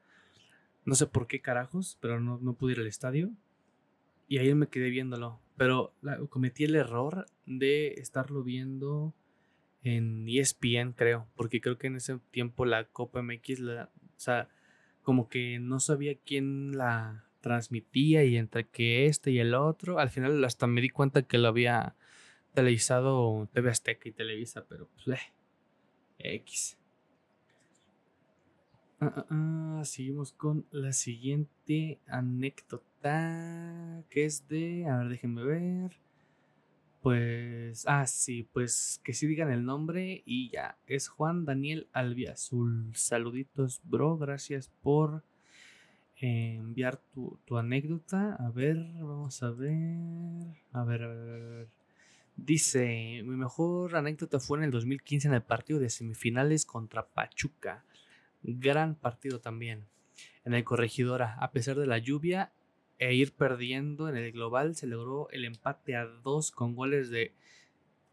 No 0.85 0.95
sé 0.95 1.07
por 1.07 1.27
qué 1.27 1.41
carajos, 1.41 1.97
pero 1.99 2.21
no, 2.21 2.39
no 2.41 2.53
pude 2.53 2.71
ir 2.71 2.79
al 2.79 2.87
estadio. 2.87 3.31
Y 4.29 4.37
ahí 4.37 4.53
me 4.55 4.67
quedé 4.67 4.91
viéndolo. 4.91 5.41
Pero 5.57 5.91
cometí 6.29 6.63
el 6.63 6.75
error 6.75 7.25
de 7.45 7.95
estarlo 7.95 8.43
viendo 8.43 9.13
en 9.85 10.27
ESPN, 10.27 10.93
creo, 10.93 11.27
porque 11.35 11.61
creo 11.61 11.77
que 11.77 11.87
en 11.87 11.97
ese 11.97 12.17
tiempo 12.31 12.65
la 12.65 12.85
Copa 12.85 13.21
MX, 13.21 13.59
la, 13.59 13.91
o 14.03 14.19
sea, 14.19 14.49
como 15.03 15.29
que 15.29 15.59
no 15.59 15.79
sabía 15.79 16.15
quién 16.15 16.75
la 16.75 17.23
transmitía 17.39 18.23
y 18.23 18.37
entre 18.37 18.67
que 18.67 19.05
este 19.05 19.29
y 19.29 19.37
el 19.37 19.53
otro, 19.53 19.99
al 19.99 20.09
final 20.09 20.43
hasta 20.43 20.65
me 20.65 20.81
di 20.81 20.89
cuenta 20.89 21.21
que 21.21 21.37
lo 21.37 21.47
había 21.47 21.95
televisado 22.55 23.47
TV 23.53 23.69
Azteca 23.69 24.09
y 24.09 24.11
Televisa, 24.11 24.65
pero 24.67 24.87
pues, 24.87 25.19
eh, 25.19 26.35
X. 26.35 26.79
Ah, 28.99 29.13
ah, 29.15 29.25
ah, 29.29 29.81
seguimos 29.85 30.31
con 30.31 30.65
la 30.71 30.93
siguiente 30.93 31.99
anécdota, 32.07 34.03
que 34.09 34.25
es 34.25 34.47
de, 34.47 34.87
a 34.87 34.97
ver, 34.97 35.09
déjenme 35.09 35.43
ver. 35.43 36.04
Pues, 37.05 37.85
ah, 37.87 38.07
sí, 38.07 38.49
pues 38.51 38.99
que 39.03 39.13
sí 39.13 39.27
digan 39.27 39.51
el 39.51 39.63
nombre 39.63 40.23
y 40.25 40.49
ya. 40.49 40.75
Es 40.87 41.07
Juan 41.07 41.45
Daniel 41.45 41.87
Albiazul. 41.93 42.95
Saluditos, 42.95 43.79
bro. 43.83 44.17
Gracias 44.17 44.71
por 44.81 45.21
eh, 46.19 46.55
enviar 46.55 46.99
tu, 47.13 47.37
anécdota. 47.55 48.35
A 48.39 48.49
ver, 48.49 48.77
vamos 48.95 49.43
a 49.43 49.51
ver. 49.51 50.47
A 50.71 50.83
ver, 50.83 51.03
a 51.03 51.07
ver, 51.09 51.67
Dice, 52.37 53.21
mi 53.23 53.35
mejor 53.35 53.95
anécdota 53.95 54.39
fue 54.39 54.57
en 54.57 54.63
el 54.63 54.71
2015 54.71 55.27
en 55.27 55.35
el 55.35 55.43
partido 55.43 55.77
de 55.77 55.91
semifinales 55.91 56.65
contra 56.65 57.05
Pachuca. 57.05 57.83
Gran 58.41 58.95
partido 58.95 59.39
también. 59.39 59.85
En 60.43 60.55
el 60.55 60.63
Corregidora, 60.63 61.35
a 61.39 61.51
pesar 61.51 61.77
de 61.77 61.85
la 61.85 61.99
lluvia, 61.99 62.51
e 62.99 63.13
ir 63.13 63.33
perdiendo 63.33 64.09
en 64.09 64.17
el 64.17 64.31
global, 64.31 64.75
se 64.75 64.87
logró 64.87 65.29
el 65.31 65.45
empate 65.45 65.95
a 65.95 66.05
dos 66.05 66.51
con 66.51 66.75
goles 66.75 67.09
de 67.09 67.33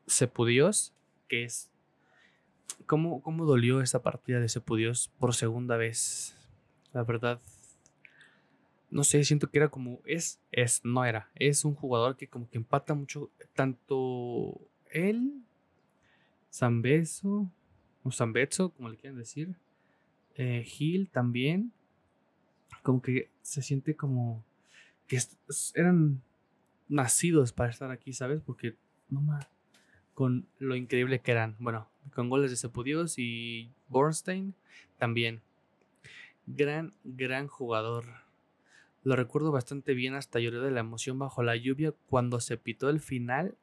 Sepudios, 0.07 0.93
que 1.29 1.45
es... 1.45 1.71
¿Cómo, 2.87 3.23
¿Cómo 3.23 3.45
dolió 3.45 3.81
esta 3.81 4.03
partida 4.03 4.41
de 4.41 4.49
Sepudios 4.49 5.09
por 5.19 5.35
segunda 5.35 5.77
vez? 5.77 6.37
La 6.93 7.05
verdad, 7.05 7.41
no 8.93 9.05
sé, 9.05 9.25
siento 9.25 9.49
que 9.49 9.59
era 9.59 9.69
como, 9.69 10.01
es, 10.05 10.39
es, 10.53 10.85
no 10.85 11.05
era, 11.05 11.31
es 11.35 11.65
un 11.65 11.75
jugador 11.75 12.17
que 12.17 12.29
como 12.29 12.49
que 12.51 12.59
empata 12.59 12.95
mucho, 12.95 13.31
tanto 13.55 14.61
él, 14.91 15.43
Zambeso, 16.53 17.51
o 18.03 18.11
Zambezo, 18.11 18.71
como 18.71 18.91
le 18.91 18.99
quieran 18.99 19.19
decir, 19.19 19.55
eh, 20.35 20.63
Gil 20.65 21.09
también, 21.09 21.73
como 22.83 23.01
que 23.01 23.31
se 23.41 23.63
siente 23.63 23.97
como 23.97 24.45
que 25.13 25.21
eran 25.75 26.23
nacidos 26.89 27.53
para 27.53 27.71
estar 27.71 27.91
aquí, 27.91 28.15
¿sabes? 28.15 28.41
Porque, 28.41 28.77
no 29.11 29.21
más, 29.21 29.47
con 30.15 30.47
lo 30.59 30.75
increíble 30.75 31.21
que 31.21 31.33
eran. 31.33 31.55
Bueno, 31.59 31.87
con 32.15 32.31
goles 32.31 32.51
de 32.51 32.57
Sepudios 32.57 33.19
y 33.19 33.71
Bornstein 33.89 34.55
también. 34.97 35.43
Gran, 36.47 36.95
gran 37.05 37.47
jugador. 37.47 38.07
Lo 39.05 39.17
recuerdo 39.17 39.53
bastante 39.53 39.93
bien, 39.93 40.15
hasta 40.15 40.41
lloré 40.41 40.61
de 40.61 40.71
la 40.71 40.81
emoción 40.81 41.19
bajo 41.19 41.43
la 41.43 41.57
lluvia 41.57 41.93
cuando 42.09 42.41
se 42.41 42.57
pitó 42.57 42.89
el 42.89 43.01
final 43.01 43.55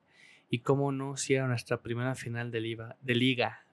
y 0.51 0.59
cómo 0.59 0.91
no, 0.91 1.17
si 1.17 1.33
era 1.33 1.47
nuestra 1.47 1.81
primera 1.81 2.13
final 2.13 2.51
de, 2.51 2.61
liga. 2.61 2.95
De 3.01 3.15
liga. 3.15 3.65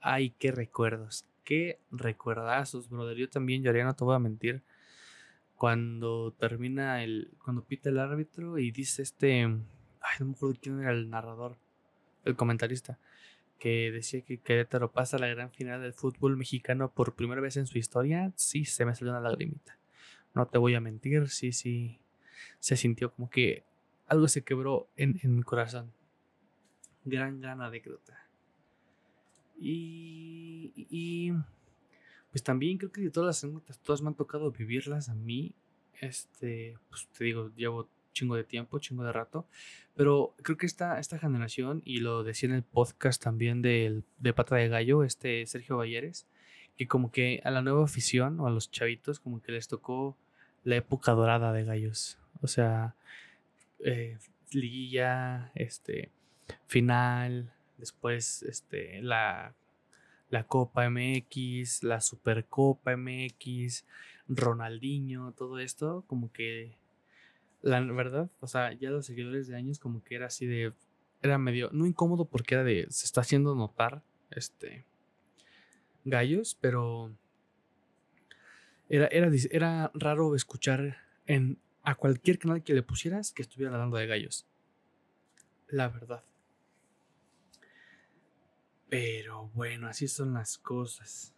Ay, 0.00 0.30
qué 0.40 0.50
recuerdos, 0.50 1.24
qué 1.44 1.78
recuerdazos, 1.92 2.88
brother. 2.88 3.16
Yo 3.16 3.28
también 3.28 3.62
lloré, 3.62 3.84
no 3.84 3.94
te 3.94 4.02
voy 4.02 4.16
a 4.16 4.18
mentir 4.18 4.64
cuando 5.60 6.32
termina 6.32 7.04
el. 7.04 7.36
Cuando 7.44 7.62
pita 7.66 7.90
el 7.90 7.98
árbitro 7.98 8.56
y 8.56 8.70
dice 8.70 9.02
este. 9.02 9.42
Ay, 9.44 10.16
no 10.18 10.24
me 10.28 10.32
acuerdo 10.32 10.58
quién 10.58 10.80
era 10.80 10.90
el 10.90 11.10
narrador, 11.10 11.58
el 12.24 12.34
comentarista, 12.34 12.98
que 13.58 13.90
decía 13.92 14.22
que 14.22 14.40
Querétaro 14.40 14.90
pasa 14.90 15.18
la 15.18 15.26
gran 15.26 15.50
final 15.50 15.82
del 15.82 15.92
fútbol 15.92 16.38
mexicano 16.38 16.90
por 16.94 17.14
primera 17.14 17.42
vez 17.42 17.58
en 17.58 17.66
su 17.66 17.76
historia. 17.76 18.32
Sí, 18.36 18.64
se 18.64 18.86
me 18.86 18.94
salió 18.94 19.12
una 19.12 19.20
lagrimita. 19.20 19.78
No 20.34 20.46
te 20.46 20.56
voy 20.56 20.74
a 20.76 20.80
mentir, 20.80 21.28
sí, 21.28 21.52
sí. 21.52 22.00
Se 22.58 22.78
sintió 22.78 23.12
como 23.12 23.28
que 23.28 23.64
algo 24.06 24.28
se 24.28 24.42
quebró 24.42 24.88
en, 24.96 25.20
en 25.22 25.36
mi 25.36 25.42
corazón. 25.42 25.92
Gran, 27.04 27.38
gran 27.38 27.60
anécdota. 27.60 28.16
y, 29.58 30.72
y 30.74 31.34
pues 32.30 32.42
también 32.42 32.78
creo 32.78 32.92
que 32.92 33.00
de 33.00 33.10
todas 33.10 33.26
las 33.26 33.44
anécdotas, 33.44 33.78
todas 33.80 34.02
me 34.02 34.08
han 34.08 34.14
tocado 34.14 34.50
vivirlas 34.50 35.08
a 35.08 35.14
mí. 35.14 35.54
Este, 36.00 36.78
pues 36.88 37.08
te 37.08 37.24
digo, 37.24 37.50
llevo 37.56 37.88
chingo 38.12 38.36
de 38.36 38.44
tiempo, 38.44 38.78
chingo 38.78 39.04
de 39.04 39.12
rato. 39.12 39.46
Pero 39.94 40.34
creo 40.42 40.56
que 40.56 40.66
esta, 40.66 40.98
esta 40.98 41.18
generación, 41.18 41.82
y 41.84 42.00
lo 42.00 42.22
decía 42.22 42.48
en 42.48 42.54
el 42.54 42.62
podcast 42.62 43.22
también 43.22 43.62
del, 43.62 44.04
de 44.18 44.32
Pata 44.32 44.56
de 44.56 44.68
Gallo, 44.68 45.04
este 45.04 45.44
Sergio 45.46 45.76
Balleres, 45.76 46.26
que 46.76 46.86
como 46.86 47.10
que 47.10 47.40
a 47.44 47.50
la 47.50 47.62
nueva 47.62 47.84
afición 47.84 48.40
o 48.40 48.46
a 48.46 48.50
los 48.50 48.70
chavitos, 48.70 49.20
como 49.20 49.42
que 49.42 49.52
les 49.52 49.68
tocó 49.68 50.16
la 50.64 50.76
época 50.76 51.12
dorada 51.12 51.52
de 51.52 51.64
gallos. 51.64 52.18
O 52.40 52.46
sea, 52.46 52.94
eh, 53.80 54.18
liguilla, 54.52 55.52
este, 55.54 56.10
final, 56.66 57.52
después 57.76 58.42
este, 58.42 59.02
la 59.02 59.54
la 60.30 60.44
Copa 60.44 60.88
MX, 60.88 61.82
la 61.82 62.00
Supercopa 62.00 62.96
MX, 62.96 63.84
Ronaldinho, 64.28 65.32
todo 65.32 65.58
esto, 65.58 66.04
como 66.06 66.32
que 66.32 66.76
la 67.62 67.80
verdad, 67.80 68.30
o 68.40 68.46
sea, 68.46 68.72
ya 68.72 68.90
los 68.90 69.06
seguidores 69.06 69.48
de 69.48 69.56
años 69.56 69.78
como 69.78 70.02
que 70.02 70.14
era 70.14 70.26
así 70.26 70.46
de 70.46 70.72
era 71.22 71.36
medio 71.36 71.68
no 71.72 71.84
incómodo 71.84 72.24
porque 72.24 72.54
era 72.54 72.64
de 72.64 72.86
se 72.88 73.04
está 73.04 73.20
haciendo 73.20 73.54
notar 73.54 74.02
este 74.30 74.86
gallos, 76.04 76.56
pero 76.60 77.12
era, 78.88 79.06
era, 79.08 79.30
era 79.50 79.90
raro 79.94 80.34
escuchar 80.34 80.96
en 81.26 81.58
a 81.82 81.94
cualquier 81.94 82.38
canal 82.38 82.62
que 82.62 82.74
le 82.74 82.82
pusieras 82.82 83.32
que 83.32 83.42
estuviera 83.42 83.72
hablando 83.72 83.96
de 83.96 84.06
gallos. 84.06 84.46
La 85.68 85.88
verdad. 85.88 86.24
Pero 88.90 89.48
bueno, 89.54 89.86
así 89.86 90.08
son 90.08 90.34
las 90.34 90.58
cosas. 90.58 91.32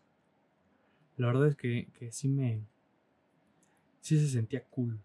La 1.18 1.26
verdad 1.26 1.48
es 1.48 1.56
que, 1.56 1.88
que 1.98 2.10
sí 2.10 2.28
me. 2.28 2.62
Sí 4.00 4.18
se 4.18 4.28
sentía 4.28 4.64
cool. 4.64 4.98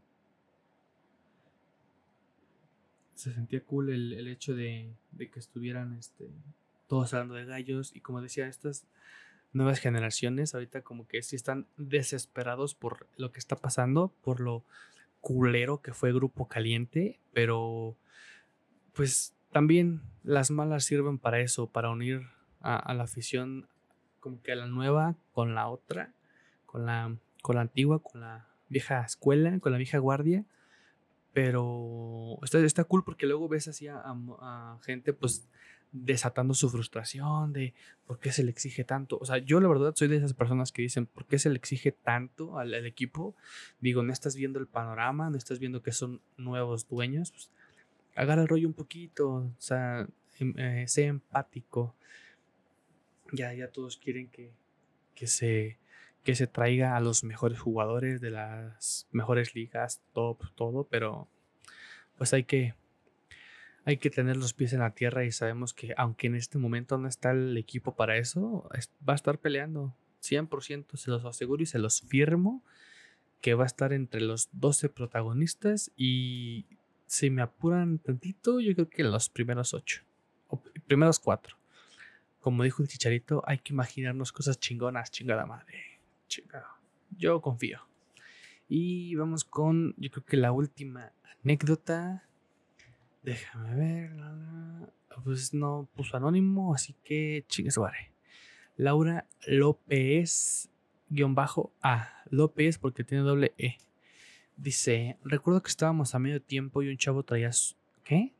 Se 3.16 3.34
sentía 3.34 3.64
cool 3.64 3.90
el, 3.90 4.14
el 4.14 4.28
hecho 4.30 4.56
de, 4.56 4.94
de, 5.12 5.30
que 5.30 5.40
estuvieran 5.40 5.94
este, 5.98 6.30
todos 6.88 7.14
hablando 7.14 7.36
de 7.36 7.46
gallos. 7.46 7.94
Y 7.94 8.00
como 8.00 8.22
decía, 8.22 8.48
estas 8.48 8.88
nuevas 9.52 9.80
generaciones 9.80 10.54
ahorita 10.54 10.82
como 10.84 11.06
que 11.08 11.22
sí 11.24 11.36
están 11.36 11.68
desesperados 11.76 12.76
por 12.76 13.08
lo 13.18 13.32
que 13.32 13.40
está 13.40 13.58
pasando, 13.58 14.14
por 14.24 14.40
lo 14.40 14.64
culero 15.20 15.82
que 15.82 15.94
fue 15.94 16.14
Grupo 16.14 16.48
Caliente, 16.48 17.20
pero 17.34 17.98
pues 18.94 19.34
también 19.52 20.02
las 20.24 20.52
malas 20.52 20.86
sirven 20.86 21.18
para 21.18 21.40
eso, 21.42 21.68
para 21.68 21.90
unir 21.90 22.37
a, 22.62 22.94
la 22.94 23.04
afición 23.04 23.68
como 24.20 24.42
que 24.42 24.52
a 24.52 24.56
la 24.56 24.68
nueva 24.68 25.16
con 25.32 25.56
la 25.56 25.68
otra, 25.70 26.14
con 26.66 26.86
la, 26.86 27.16
con 27.42 27.56
la 27.56 27.62
antigua, 27.62 28.02
con 28.02 28.22
la 28.22 28.48
vieja 28.70 29.02
escuela, 29.04 29.60
con 29.60 29.72
la 29.72 29.78
vieja 29.78 29.98
guardia. 30.00 30.46
Pero 31.34 32.40
está, 32.42 32.60
está 32.60 32.84
cool 32.84 33.04
porque 33.04 33.28
luego 33.28 33.48
ves 33.48 33.68
así 33.68 33.88
a, 33.88 34.78
gente 34.82 35.14
pues 35.14 35.48
desatando 35.92 36.54
su 36.54 36.70
frustración 36.70 37.54
de 37.54 37.74
por 38.06 38.20
qué 38.20 38.32
se 38.32 38.44
le 38.44 38.52
exige 38.52 38.84
tanto. 38.84 39.18
O 39.22 39.26
sea, 39.26 39.38
yo 39.38 39.60
la 39.60 39.68
verdad 39.68 39.94
soy 39.96 40.08
de 40.08 40.18
esas 40.18 40.34
personas 40.34 40.72
que 40.72 40.82
dicen 40.82 41.06
por 41.06 41.26
qué 41.26 41.40
se 41.40 41.50
le 41.50 41.58
exige 41.58 41.92
tanto 41.92 42.58
al, 42.58 42.74
equipo. 42.86 43.36
Digo, 43.80 44.04
no 44.04 44.12
estás 44.12 44.36
viendo 44.36 44.60
el 44.60 44.68
panorama, 44.68 45.30
no 45.30 45.38
estás 45.38 45.60
viendo 45.60 45.82
que 45.82 45.92
son 45.92 46.22
nuevos 46.38 46.88
dueños. 46.88 47.32
Pues, 47.32 47.52
agarra 48.16 48.42
el 48.42 48.48
rollo 48.48 48.68
un 48.68 48.74
poquito, 48.74 49.30
o 49.30 49.56
sea, 49.60 50.08
em, 50.40 50.54
eh, 50.58 50.88
sea 50.88 51.08
empático 51.08 51.96
ya, 53.34 53.54
ya 53.54 53.72
todos 53.72 53.98
quieren 53.98 54.28
que, 54.30 54.52
que, 55.16 55.28
se, 55.28 55.78
que 56.24 56.36
se 56.36 56.48
traiga 56.48 56.96
a 56.96 57.00
los 57.00 57.24
mejores 57.24 57.60
jugadores 57.60 58.22
de 58.22 58.32
las 58.32 59.08
mejores 59.12 59.56
ligas, 59.56 60.02
top, 60.14 60.44
todo, 60.56 60.86
pero 60.86 61.28
pues 62.18 62.34
hay 62.34 62.44
que, 62.44 62.76
hay 63.86 63.98
que 63.98 64.10
tener 64.10 64.38
los 64.38 64.54
pies 64.54 64.74
en 64.74 64.80
la 64.80 64.94
tierra 64.94 65.26
y 65.26 65.32
sabemos 65.32 65.74
que 65.74 65.94
aunque 65.98 66.28
en 66.28 66.36
este 66.36 66.58
momento 66.58 66.98
no 66.98 67.08
está 67.08 67.32
el 67.32 67.58
equipo 67.58 67.96
para 67.96 68.18
eso, 68.18 68.70
va 69.08 69.14
a 69.14 69.16
estar 69.16 69.40
peleando 69.40 69.96
100%, 70.22 70.96
se 70.96 71.12
los 71.12 71.26
aseguro 71.26 71.64
y 71.64 71.68
se 71.68 71.80
los 71.80 72.02
firmo 72.02 72.64
que 73.42 73.54
va 73.54 73.64
a 73.64 73.68
estar 73.68 73.94
entre 73.94 74.22
los 74.22 74.50
12 74.54 74.90
protagonistas 74.90 75.92
y 75.96 76.66
si 77.06 77.30
me 77.30 77.42
apuran 77.42 78.00
tantito, 78.00 78.60
yo 78.60 78.74
creo 78.74 78.90
que 78.90 79.04
los 79.04 79.30
primeros 79.30 79.74
8, 79.74 80.04
o 80.50 80.62
primeros 80.88 81.20
4 81.20 81.58
como 82.48 82.64
dijo 82.64 82.82
el 82.82 82.88
chicharito, 82.88 83.44
hay 83.46 83.58
que 83.58 83.74
imaginarnos 83.74 84.32
cosas 84.32 84.58
chingonas, 84.58 85.12
chingada 85.12 85.46
madre. 85.46 86.00
Chingado. 86.30 86.66
Yo 87.18 87.42
confío. 87.42 87.82
Y 88.70 89.16
vamos 89.16 89.44
con, 89.44 89.94
yo 89.98 90.10
creo 90.10 90.24
que 90.24 90.38
la 90.38 90.54
última 90.54 91.12
anécdota. 91.44 92.24
Déjame 93.22 93.76
ver. 93.76 94.12
Pues 95.26 95.54
no 95.54 95.90
puso 95.94 96.16
anónimo, 96.16 96.74
así 96.74 96.96
que 97.04 97.44
chingue 97.50 97.70
su 97.70 97.82
madre. 97.82 98.14
Laura 98.78 99.28
López, 99.46 100.70
guion 101.10 101.36
bajo 101.36 101.74
A. 101.82 102.24
López 102.30 102.78
porque 102.78 103.04
tiene 103.04 103.26
doble 103.26 103.56
E. 103.58 103.76
Dice, 104.56 105.18
recuerdo 105.22 105.62
que 105.62 105.70
estábamos 105.70 106.16
a 106.16 106.20
medio 106.20 106.42
tiempo 106.42 106.82
y 106.82 106.88
un 106.88 106.98
chavo 106.98 107.24
traía... 107.24 107.52
¿Qué? 108.06 108.34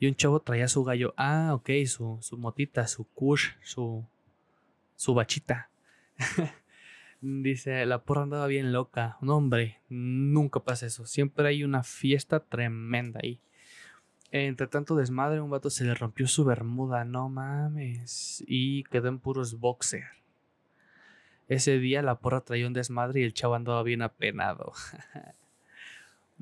Y 0.00 0.08
un 0.08 0.14
chavo 0.16 0.40
traía 0.40 0.66
su 0.66 0.82
gallo. 0.82 1.12
Ah, 1.18 1.50
ok, 1.54 1.70
su, 1.86 2.18
su 2.22 2.38
motita, 2.38 2.86
su 2.86 3.04
kush, 3.04 3.50
su, 3.62 4.02
su 4.96 5.14
bachita. 5.14 5.68
Dice, 7.20 7.84
la 7.84 8.02
porra 8.02 8.22
andaba 8.22 8.46
bien 8.46 8.72
loca. 8.72 9.18
No, 9.20 9.36
hombre, 9.36 9.78
nunca 9.90 10.60
pasa 10.60 10.86
eso. 10.86 11.04
Siempre 11.04 11.46
hay 11.46 11.64
una 11.64 11.82
fiesta 11.82 12.40
tremenda 12.40 13.20
ahí. 13.22 13.40
Entre 14.32 14.66
tanto 14.68 14.96
desmadre, 14.96 15.42
un 15.42 15.50
vato 15.50 15.68
se 15.68 15.84
le 15.84 15.94
rompió 15.94 16.26
su 16.26 16.46
bermuda, 16.46 17.04
no 17.04 17.28
mames. 17.28 18.42
Y 18.46 18.84
quedó 18.84 19.08
en 19.08 19.18
puros 19.18 19.60
boxer. 19.60 20.04
Ese 21.48 21.78
día 21.78 22.00
la 22.00 22.14
porra 22.20 22.40
traía 22.40 22.66
un 22.66 22.72
desmadre 22.72 23.20
y 23.20 23.24
el 23.24 23.34
chavo 23.34 23.54
andaba 23.54 23.82
bien 23.82 24.00
apenado. 24.00 24.72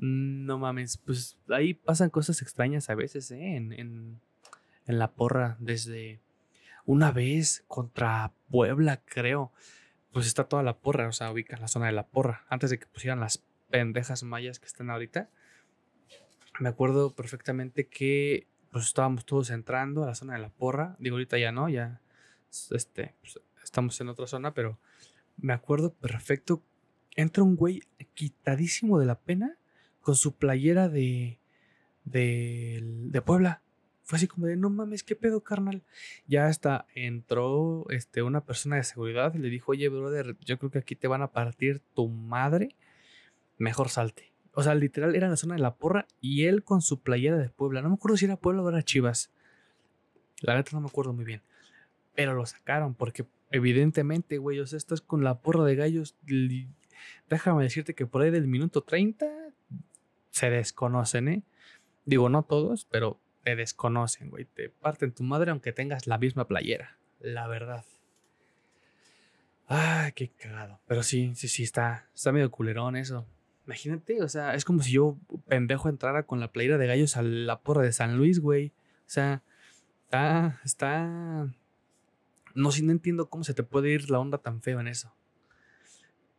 No 0.01 0.57
mames, 0.57 0.97
pues 0.97 1.37
ahí 1.49 1.73
pasan 1.73 2.09
cosas 2.09 2.41
extrañas 2.41 2.89
a 2.89 2.95
veces, 2.95 3.31
¿eh? 3.31 3.57
En, 3.57 3.73
en, 3.73 4.19
la 4.85 5.11
porra, 5.11 5.57
desde 5.59 6.21
una 6.85 7.11
vez 7.11 7.65
contra 7.67 8.31
Puebla, 8.49 9.01
creo. 9.03 9.51
Pues 10.13 10.25
está 10.25 10.45
toda 10.45 10.63
la 10.63 10.77
porra, 10.77 11.07
o 11.09 11.11
sea, 11.11 11.31
ubica 11.31 11.57
la 11.57 11.67
zona 11.67 11.87
de 11.87 11.91
la 11.91 12.07
porra. 12.07 12.45
Antes 12.49 12.69
de 12.69 12.79
que 12.79 12.85
pusieran 12.85 13.19
las 13.19 13.43
pendejas 13.69 14.23
mayas 14.23 14.57
que 14.59 14.67
están 14.67 14.89
ahorita. 14.89 15.29
Me 16.61 16.69
acuerdo 16.69 17.13
perfectamente 17.13 17.87
que 17.87 18.47
pues 18.71 18.85
estábamos 18.85 19.25
todos 19.25 19.49
entrando 19.49 20.03
a 20.03 20.07
la 20.07 20.15
zona 20.15 20.33
de 20.33 20.39
la 20.39 20.49
porra. 20.49 20.95
Digo, 20.99 21.15
ahorita 21.17 21.37
ya 21.37 21.51
no, 21.51 21.67
ya 21.67 22.01
este, 22.71 23.15
pues, 23.21 23.39
estamos 23.61 23.99
en 23.99 24.07
otra 24.07 24.27
zona, 24.27 24.53
pero 24.53 24.79
me 25.37 25.51
acuerdo 25.51 25.93
perfecto. 25.93 26.63
Entra 27.15 27.43
un 27.43 27.57
güey 27.57 27.83
quitadísimo 28.13 28.97
de 28.97 29.05
la 29.05 29.19
pena 29.19 29.57
con 30.01 30.15
su 30.15 30.35
playera 30.35 30.89
de, 30.89 31.39
de, 32.05 32.79
de 32.83 33.21
Puebla. 33.21 33.61
Fue 34.03 34.17
así 34.17 34.27
como 34.27 34.47
de, 34.47 34.55
no 34.55 34.71
mames, 34.71 35.03
¿qué 35.03 35.15
pedo, 35.15 35.41
carnal? 35.41 35.83
Ya 36.25 36.47
hasta 36.47 36.87
entró 36.95 37.85
este, 37.91 38.23
una 38.23 38.43
persona 38.43 38.77
de 38.77 38.83
seguridad 38.83 39.35
y 39.35 39.37
le 39.37 39.49
dijo, 39.49 39.71
oye, 39.71 39.87
brother, 39.87 40.35
yo 40.43 40.57
creo 40.57 40.71
que 40.71 40.79
aquí 40.79 40.95
te 40.95 41.07
van 41.07 41.21
a 41.21 41.31
partir 41.31 41.81
tu 41.93 42.07
madre. 42.07 42.75
Mejor 43.59 43.89
salte. 43.89 44.31
O 44.53 44.63
sea, 44.63 44.73
literal 44.73 45.15
era 45.15 45.27
en 45.27 45.31
la 45.31 45.37
zona 45.37 45.55
de 45.55 45.61
la 45.61 45.75
porra 45.75 46.07
y 46.21 46.45
él 46.45 46.63
con 46.63 46.81
su 46.81 47.01
playera 47.01 47.37
de 47.37 47.49
Puebla. 47.49 47.83
No 47.83 47.89
me 47.89 47.95
acuerdo 47.95 48.17
si 48.17 48.25
era 48.25 48.35
Puebla 48.35 48.63
o 48.63 48.69
era 48.69 48.81
Chivas. 48.81 49.31
La 50.41 50.55
neta 50.55 50.71
no 50.73 50.81
me 50.81 50.87
acuerdo 50.87 51.13
muy 51.13 51.25
bien. 51.25 51.43
Pero 52.15 52.33
lo 52.33 52.45
sacaron 52.47 52.95
porque 52.95 53.27
evidentemente, 53.51 54.39
güey, 54.39 54.59
o 54.59 54.65
sea, 54.65 54.77
estás 54.77 55.01
con 55.01 55.23
la 55.23 55.39
porra 55.39 55.63
de 55.65 55.75
gallos. 55.75 56.15
Déjame 57.29 57.63
decirte 57.63 57.93
que 57.93 58.07
por 58.07 58.23
ahí 58.23 58.31
del 58.31 58.47
minuto 58.47 58.81
30 58.81 59.27
se 60.29 60.49
desconocen, 60.49 61.27
¿eh? 61.27 61.43
Digo, 62.05 62.29
no 62.29 62.43
todos, 62.43 62.85
pero 62.85 63.19
te 63.43 63.55
desconocen, 63.55 64.29
güey. 64.29 64.45
Te 64.45 64.69
parten 64.69 65.13
tu 65.13 65.23
madre 65.23 65.51
aunque 65.51 65.71
tengas 65.71 66.07
la 66.07 66.17
misma 66.17 66.47
playera. 66.47 66.97
La 67.19 67.47
verdad. 67.47 67.85
Ay, 69.67 70.13
qué 70.13 70.29
cagado. 70.29 70.79
Pero 70.87 71.03
sí, 71.03 71.33
sí, 71.35 71.47
sí, 71.47 71.63
está, 71.63 72.09
está 72.15 72.31
medio 72.31 72.49
culerón 72.49 72.95
eso. 72.95 73.27
Imagínate, 73.65 74.23
o 74.23 74.27
sea, 74.27 74.55
es 74.55 74.65
como 74.65 74.81
si 74.81 74.93
yo, 74.93 75.17
pendejo, 75.47 75.89
entrara 75.89 76.23
con 76.23 76.39
la 76.39 76.51
playera 76.51 76.79
de 76.79 76.87
gallos 76.87 77.17
a 77.17 77.21
la 77.21 77.61
porra 77.61 77.83
de 77.83 77.91
San 77.91 78.17
Luis, 78.17 78.39
güey. 78.39 78.73
O 79.05 79.09
sea, 79.09 79.43
está, 80.05 80.59
está... 80.65 81.47
No, 82.55 82.71
sí, 82.71 82.81
no 82.81 82.91
entiendo 82.91 83.29
cómo 83.29 83.43
se 83.43 83.53
te 83.53 83.61
puede 83.61 83.91
ir 83.91 84.09
la 84.09 84.19
onda 84.19 84.39
tan 84.39 84.63
feo 84.63 84.79
en 84.79 84.87
eso. 84.87 85.13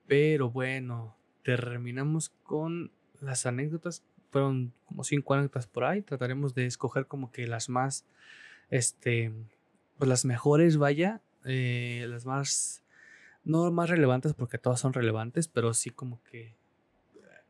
Pero 0.09 0.50
bueno, 0.50 1.16
terminamos 1.44 2.31
con 2.42 2.90
las 3.20 3.46
anécdotas 3.46 4.02
fueron 4.30 4.72
como 4.87 5.04
cinco 5.04 5.35
anécdotas 5.35 5.66
por 5.66 5.85
ahí. 5.85 6.02
Trataremos 6.02 6.54
de 6.54 6.66
escoger 6.66 7.06
como 7.06 7.33
que 7.33 7.46
las 7.46 7.68
más, 7.68 8.04
este, 8.70 9.33
pues 9.98 10.09
las 10.09 10.24
mejores, 10.24 10.76
vaya, 10.76 11.20
eh, 11.44 12.06
las 12.09 12.26
más, 12.26 12.83
no 13.44 13.70
más 13.70 13.90
relevantes 13.90 14.35
porque 14.35 14.59
todas 14.59 14.80
son 14.80 14.92
relevantes, 14.92 15.48
pero 15.48 15.74
sí 15.74 15.90
como 15.90 16.22
que 16.24 16.54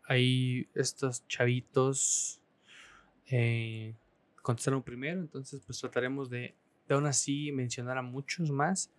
hay 0.05 0.69
estos 0.75 1.27
chavitos 1.29 2.41
eh, 3.27 3.95
contestaron 4.43 4.83
primero, 4.83 5.21
entonces 5.21 5.63
pues 5.65 5.79
trataremos 5.79 6.31
de, 6.31 6.55
de 6.89 6.95
aún 6.95 7.07
así 7.07 7.53
mencionar 7.53 7.97
a 7.97 8.03
muchos 8.03 8.51
más, 8.51 8.91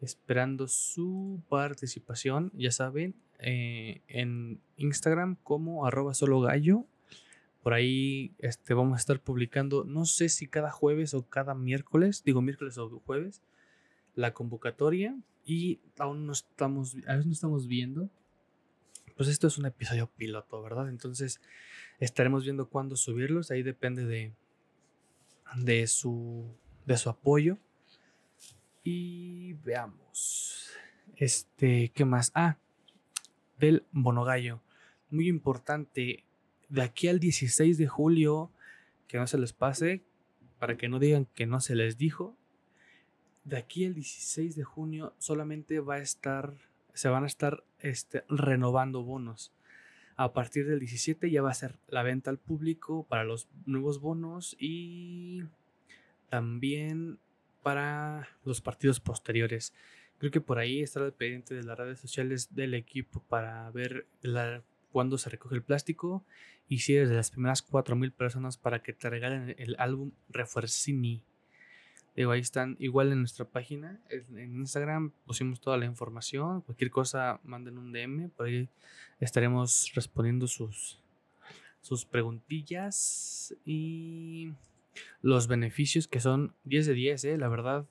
esperando 0.00 0.68
su 0.68 1.40
participación, 1.48 2.52
ya 2.54 2.70
saben, 2.70 3.14
eh, 3.38 4.02
en 4.08 4.60
Instagram 4.76 5.36
como 5.42 5.86
arroba 5.86 6.14
solo 6.14 6.40
gallo. 6.40 6.84
Por 7.62 7.74
ahí 7.74 8.32
este, 8.38 8.74
vamos 8.74 8.94
a 8.94 9.00
estar 9.00 9.20
publicando, 9.20 9.84
no 9.84 10.04
sé 10.06 10.28
si 10.28 10.46
cada 10.46 10.70
jueves 10.70 11.14
o 11.14 11.22
cada 11.28 11.54
miércoles, 11.54 12.22
digo 12.24 12.40
miércoles 12.40 12.78
o 12.78 12.88
jueves, 13.00 13.42
la 14.14 14.32
convocatoria. 14.32 15.16
Y 15.44 15.80
aún 15.98 16.26
no 16.26 16.32
estamos, 16.32 16.96
aún 17.06 17.26
no 17.26 17.32
estamos 17.32 17.66
viendo. 17.68 18.10
Pues 19.16 19.28
esto 19.28 19.46
es 19.46 19.58
un 19.58 19.66
episodio 19.66 20.08
piloto, 20.16 20.60
¿verdad? 20.62 20.88
Entonces 20.88 21.40
estaremos 22.00 22.44
viendo 22.44 22.68
cuándo 22.68 22.96
subirlos. 22.96 23.50
Ahí 23.50 23.62
depende 23.62 24.04
de, 24.04 24.32
de, 25.56 25.86
su, 25.86 26.44
de 26.84 26.96
su 26.96 27.08
apoyo. 27.08 27.58
Y 28.88 29.54
veamos. 29.64 30.70
Este, 31.16 31.90
¿qué 31.92 32.04
más? 32.04 32.30
Ah, 32.36 32.56
del 33.58 33.84
Bonogallo. 33.90 34.60
Muy 35.10 35.26
importante, 35.26 36.22
de 36.68 36.82
aquí 36.82 37.08
al 37.08 37.18
16 37.18 37.78
de 37.78 37.88
julio, 37.88 38.52
que 39.08 39.18
no 39.18 39.26
se 39.26 39.38
les 39.38 39.52
pase, 39.52 40.02
para 40.60 40.76
que 40.76 40.88
no 40.88 41.00
digan 41.00 41.26
que 41.34 41.46
no 41.46 41.58
se 41.58 41.74
les 41.74 41.98
dijo, 41.98 42.36
de 43.42 43.56
aquí 43.56 43.82
el 43.82 43.94
16 43.94 44.54
de 44.54 44.62
junio 44.62 45.14
solamente 45.18 45.80
va 45.80 45.94
a 45.94 45.98
estar, 45.98 46.54
se 46.94 47.08
van 47.08 47.24
a 47.24 47.26
estar 47.26 47.64
este, 47.80 48.22
renovando 48.28 49.02
bonos. 49.02 49.50
A 50.14 50.32
partir 50.32 50.64
del 50.64 50.78
17 50.78 51.28
ya 51.28 51.42
va 51.42 51.50
a 51.50 51.54
ser 51.54 51.76
la 51.88 52.04
venta 52.04 52.30
al 52.30 52.38
público 52.38 53.04
para 53.08 53.24
los 53.24 53.48
nuevos 53.66 54.00
bonos 54.00 54.56
y 54.60 55.42
también 56.28 57.18
para 57.66 58.28
los 58.44 58.60
partidos 58.60 59.00
posteriores. 59.00 59.74
Creo 60.18 60.30
que 60.30 60.40
por 60.40 60.60
ahí 60.60 60.82
estará 60.82 61.10
pendiente 61.10 61.52
de 61.52 61.64
las 61.64 61.76
redes 61.76 61.98
sociales 61.98 62.54
del 62.54 62.74
equipo 62.74 63.24
para 63.28 63.68
ver 63.72 64.06
la, 64.22 64.62
cuándo 64.92 65.18
se 65.18 65.30
recoge 65.30 65.56
el 65.56 65.64
plástico 65.64 66.24
y 66.68 66.78
si 66.78 66.94
eres 66.94 67.08
de 67.08 67.16
las 67.16 67.32
primeras 67.32 67.68
4.000 67.68 68.12
personas 68.12 68.56
para 68.56 68.84
que 68.84 68.92
te 68.92 69.10
regalen 69.10 69.56
el 69.58 69.74
álbum 69.80 70.12
Refuercini. 70.28 71.24
Digo, 72.14 72.30
ahí 72.30 72.38
están 72.38 72.76
igual 72.78 73.10
en 73.10 73.18
nuestra 73.18 73.44
página, 73.46 74.00
en 74.10 74.54
Instagram 74.54 75.10
pusimos 75.26 75.60
toda 75.60 75.76
la 75.76 75.86
información, 75.86 76.60
cualquier 76.60 76.92
cosa 76.92 77.40
manden 77.42 77.78
un 77.78 77.90
DM, 77.90 78.28
por 78.28 78.46
ahí 78.46 78.68
estaremos 79.18 79.90
respondiendo 79.92 80.46
sus, 80.46 81.00
sus 81.82 82.04
preguntillas 82.04 83.56
y 83.64 84.52
los 85.22 85.48
beneficios 85.48 86.08
que 86.08 86.20
son 86.20 86.54
10 86.64 86.86
de 86.86 86.94
10, 86.94 87.24
eh, 87.24 87.38
la 87.38 87.48
verdad. 87.48 87.86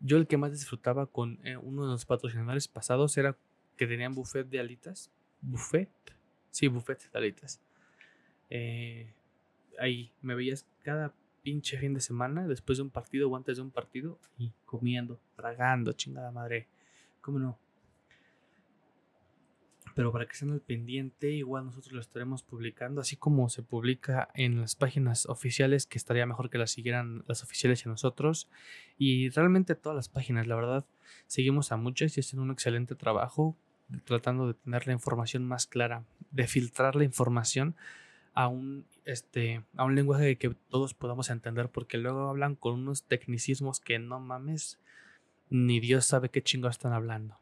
Yo 0.00 0.16
el 0.16 0.26
que 0.26 0.36
más 0.36 0.52
disfrutaba 0.52 1.06
con 1.06 1.40
eh, 1.44 1.56
uno 1.56 1.84
de 1.84 1.92
los 1.92 2.04
patrocinadores 2.04 2.68
pasados 2.68 3.16
era 3.16 3.36
que 3.76 3.86
tenían 3.86 4.14
buffet 4.14 4.48
de 4.48 4.60
alitas. 4.60 5.10
Buffet. 5.40 5.90
Sí, 6.50 6.68
buffet 6.68 7.10
de 7.10 7.18
alitas. 7.18 7.60
Eh, 8.50 9.12
ahí 9.78 10.12
me 10.22 10.34
veías 10.34 10.66
cada 10.82 11.14
pinche 11.42 11.78
fin 11.78 11.94
de 11.94 12.00
semana, 12.00 12.46
después 12.46 12.78
de 12.78 12.82
un 12.82 12.90
partido 12.90 13.30
o 13.30 13.36
antes 13.36 13.56
de 13.56 13.62
un 13.62 13.70
partido, 13.70 14.18
y 14.36 14.52
comiendo, 14.64 15.20
tragando, 15.36 15.92
chingada 15.92 16.30
madre. 16.30 16.68
¿Cómo 17.20 17.38
no? 17.38 17.58
Pero 19.98 20.12
para 20.12 20.26
que 20.26 20.32
estén 20.34 20.52
al 20.52 20.60
pendiente, 20.60 21.32
igual 21.32 21.64
nosotros 21.64 21.92
lo 21.92 22.00
estaremos 22.00 22.44
publicando, 22.44 23.00
así 23.00 23.16
como 23.16 23.48
se 23.48 23.64
publica 23.64 24.28
en 24.34 24.60
las 24.60 24.76
páginas 24.76 25.26
oficiales, 25.26 25.86
que 25.86 25.98
estaría 25.98 26.24
mejor 26.24 26.50
que 26.50 26.58
las 26.58 26.70
siguieran 26.70 27.24
las 27.26 27.42
oficiales 27.42 27.84
y 27.84 27.88
nosotros. 27.88 28.48
Y 28.96 29.28
realmente 29.30 29.74
todas 29.74 29.96
las 29.96 30.08
páginas, 30.08 30.46
la 30.46 30.54
verdad, 30.54 30.86
seguimos 31.26 31.72
a 31.72 31.76
muchas 31.78 32.16
y 32.16 32.20
hacen 32.20 32.38
un 32.38 32.52
excelente 32.52 32.94
trabajo 32.94 33.56
tratando 34.04 34.46
de 34.46 34.54
tener 34.54 34.86
la 34.86 34.92
información 34.92 35.44
más 35.44 35.66
clara, 35.66 36.04
de 36.30 36.46
filtrar 36.46 36.94
la 36.94 37.02
información 37.02 37.74
a 38.34 38.46
un, 38.46 38.86
este, 39.04 39.64
a 39.76 39.82
un 39.82 39.96
lenguaje 39.96 40.38
que 40.38 40.54
todos 40.70 40.94
podamos 40.94 41.28
entender, 41.28 41.70
porque 41.70 41.98
luego 41.98 42.28
hablan 42.28 42.54
con 42.54 42.74
unos 42.74 43.02
tecnicismos 43.02 43.80
que 43.80 43.98
no 43.98 44.20
mames, 44.20 44.78
ni 45.50 45.80
Dios 45.80 46.06
sabe 46.06 46.28
qué 46.28 46.40
chingo 46.40 46.68
están 46.68 46.92
hablando. 46.92 47.36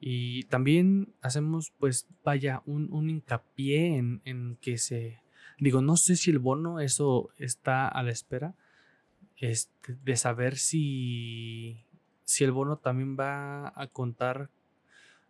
Y 0.00 0.44
también 0.44 1.14
hacemos, 1.22 1.72
pues, 1.78 2.06
vaya, 2.24 2.62
un, 2.66 2.92
un 2.92 3.10
hincapié 3.10 3.96
en, 3.96 4.20
en, 4.24 4.56
que 4.60 4.78
se... 4.78 5.20
Digo, 5.58 5.82
no 5.82 5.96
sé 5.96 6.14
si 6.14 6.30
el 6.30 6.38
bono, 6.38 6.78
eso 6.78 7.30
está 7.38 7.88
a 7.88 8.02
la 8.04 8.12
espera, 8.12 8.54
este, 9.36 9.96
de 10.04 10.16
saber 10.16 10.56
si, 10.56 11.84
si 12.24 12.44
el 12.44 12.52
bono 12.52 12.76
también 12.76 13.16
va 13.18 13.72
a 13.74 13.86
contar 13.88 14.50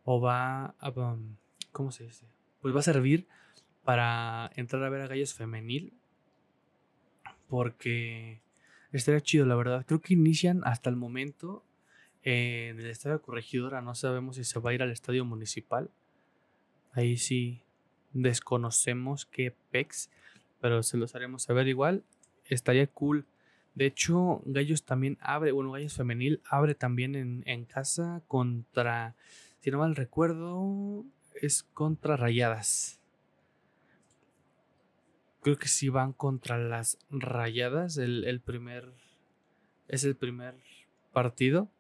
o 0.04 0.20
va 0.20 0.74
a... 0.78 0.90
Um, 0.90 1.36
¿Cómo 1.72 1.90
se 1.90 2.04
dice? 2.04 2.26
Pues 2.60 2.74
va 2.74 2.80
a 2.80 2.82
servir 2.82 3.26
para 3.84 4.50
entrar 4.56 4.82
a 4.84 4.90
ver 4.90 5.00
a 5.00 5.06
Gallos 5.06 5.32
Femenil. 5.32 5.94
Porque 7.48 8.42
estaría 8.92 9.22
chido, 9.22 9.46
la 9.46 9.54
verdad. 9.54 9.86
Creo 9.86 10.00
que 10.00 10.12
inician 10.12 10.60
hasta 10.64 10.90
el 10.90 10.96
momento 10.96 11.64
en 12.22 12.78
el 12.80 12.86
estadio 12.86 13.22
Corregidora. 13.22 13.80
No 13.80 13.94
sabemos 13.94 14.36
si 14.36 14.44
se 14.44 14.58
va 14.60 14.70
a 14.70 14.74
ir 14.74 14.82
al 14.82 14.90
estadio 14.90 15.24
municipal. 15.24 15.90
Ahí 16.92 17.16
sí 17.16 17.62
desconocemos 18.12 19.26
qué 19.26 19.54
pex. 19.70 20.10
Pero 20.60 20.82
se 20.82 20.96
los 20.96 21.14
haremos 21.14 21.44
saber 21.44 21.68
igual. 21.68 22.04
Estaría 22.44 22.86
cool. 22.86 23.26
De 23.74 23.86
hecho, 23.86 24.42
Gallos 24.44 24.84
también 24.84 25.18
abre, 25.20 25.52
bueno, 25.52 25.70
Gallos 25.70 25.94
Femenil 25.94 26.40
abre 26.48 26.74
también 26.74 27.14
en, 27.14 27.64
casa 27.64 28.22
contra, 28.26 29.14
si 29.60 29.70
no 29.70 29.78
mal 29.78 29.94
recuerdo, 29.94 31.04
es 31.40 31.62
contra 31.62 32.16
Rayadas 32.16 32.98
creo 35.48 35.58
que 35.58 35.68
sí 35.68 35.88
van 35.88 36.12
contra 36.12 36.58
las 36.58 36.98
rayadas. 37.10 37.96
El, 37.96 38.40
primer. 38.44 38.92
Es 39.88 40.04
el 40.04 40.16
primer 40.16 40.54
partido. 41.12 41.70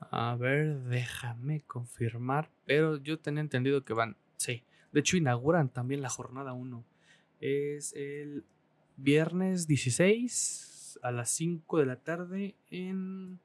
A 0.00 0.36
ver, 0.36 0.80
déjame 0.84 1.62
confirmar. 1.62 2.50
Pero 2.66 2.96
yo 2.96 3.18
tenía 3.18 3.40
entendido 3.40 3.84
que 3.84 3.92
van. 3.92 4.16
Sí. 4.36 4.62
De 4.92 5.00
hecho, 5.00 5.16
inauguran 5.16 5.68
también 5.68 6.02
la 6.02 6.08
jornada 6.08 6.52
1. 6.52 6.84
Es 7.40 7.92
el 7.94 8.44
viernes 8.96 9.66
16 9.66 10.98
a 11.02 11.12
las 11.12 11.30
5 11.30 11.78
de 11.78 11.86
la 11.86 11.96
tarde 11.96 12.56
en 12.70 13.38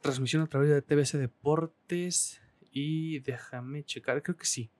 transmisión 0.00 0.42
a 0.42 0.46
través 0.46 0.68
de 0.68 0.82
TBC 0.82 1.18
Deportes. 1.18 2.40
Y 2.70 3.20
déjame 3.20 3.84
checar, 3.84 4.22
creo 4.22 4.36
que 4.36 4.46
sí. 4.46 4.70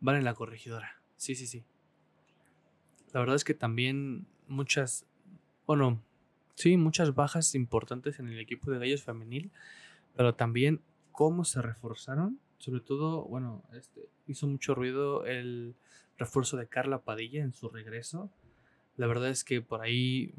Van 0.00 0.16
en 0.16 0.24
la 0.24 0.34
corregidora. 0.34 1.02
Sí, 1.16 1.34
sí, 1.34 1.46
sí. 1.46 1.64
La 3.12 3.20
verdad 3.20 3.36
es 3.36 3.44
que 3.44 3.54
también 3.54 4.26
muchas, 4.46 5.06
bueno, 5.66 6.02
sí, 6.58 6.76
muchas 6.76 7.14
bajas 7.14 7.54
importantes 7.54 8.18
en 8.18 8.28
el 8.28 8.38
equipo 8.38 8.70
de 8.70 8.78
Gallos 8.78 9.02
Femenil, 9.02 9.50
pero 10.16 10.34
también 10.34 10.80
cómo 11.12 11.44
se 11.44 11.62
reforzaron. 11.62 12.40
Sobre 12.58 12.80
todo, 12.80 13.24
bueno, 13.24 13.62
este, 13.72 14.08
hizo 14.26 14.48
mucho 14.48 14.74
ruido 14.74 15.24
el 15.24 15.76
refuerzo 16.16 16.56
de 16.56 16.66
Carla 16.66 17.02
Padilla 17.02 17.42
en 17.42 17.52
su 17.52 17.68
regreso. 17.68 18.30
La 18.96 19.06
verdad 19.06 19.28
es 19.28 19.44
que 19.44 19.60
por 19.60 19.80
ahí 19.80 20.34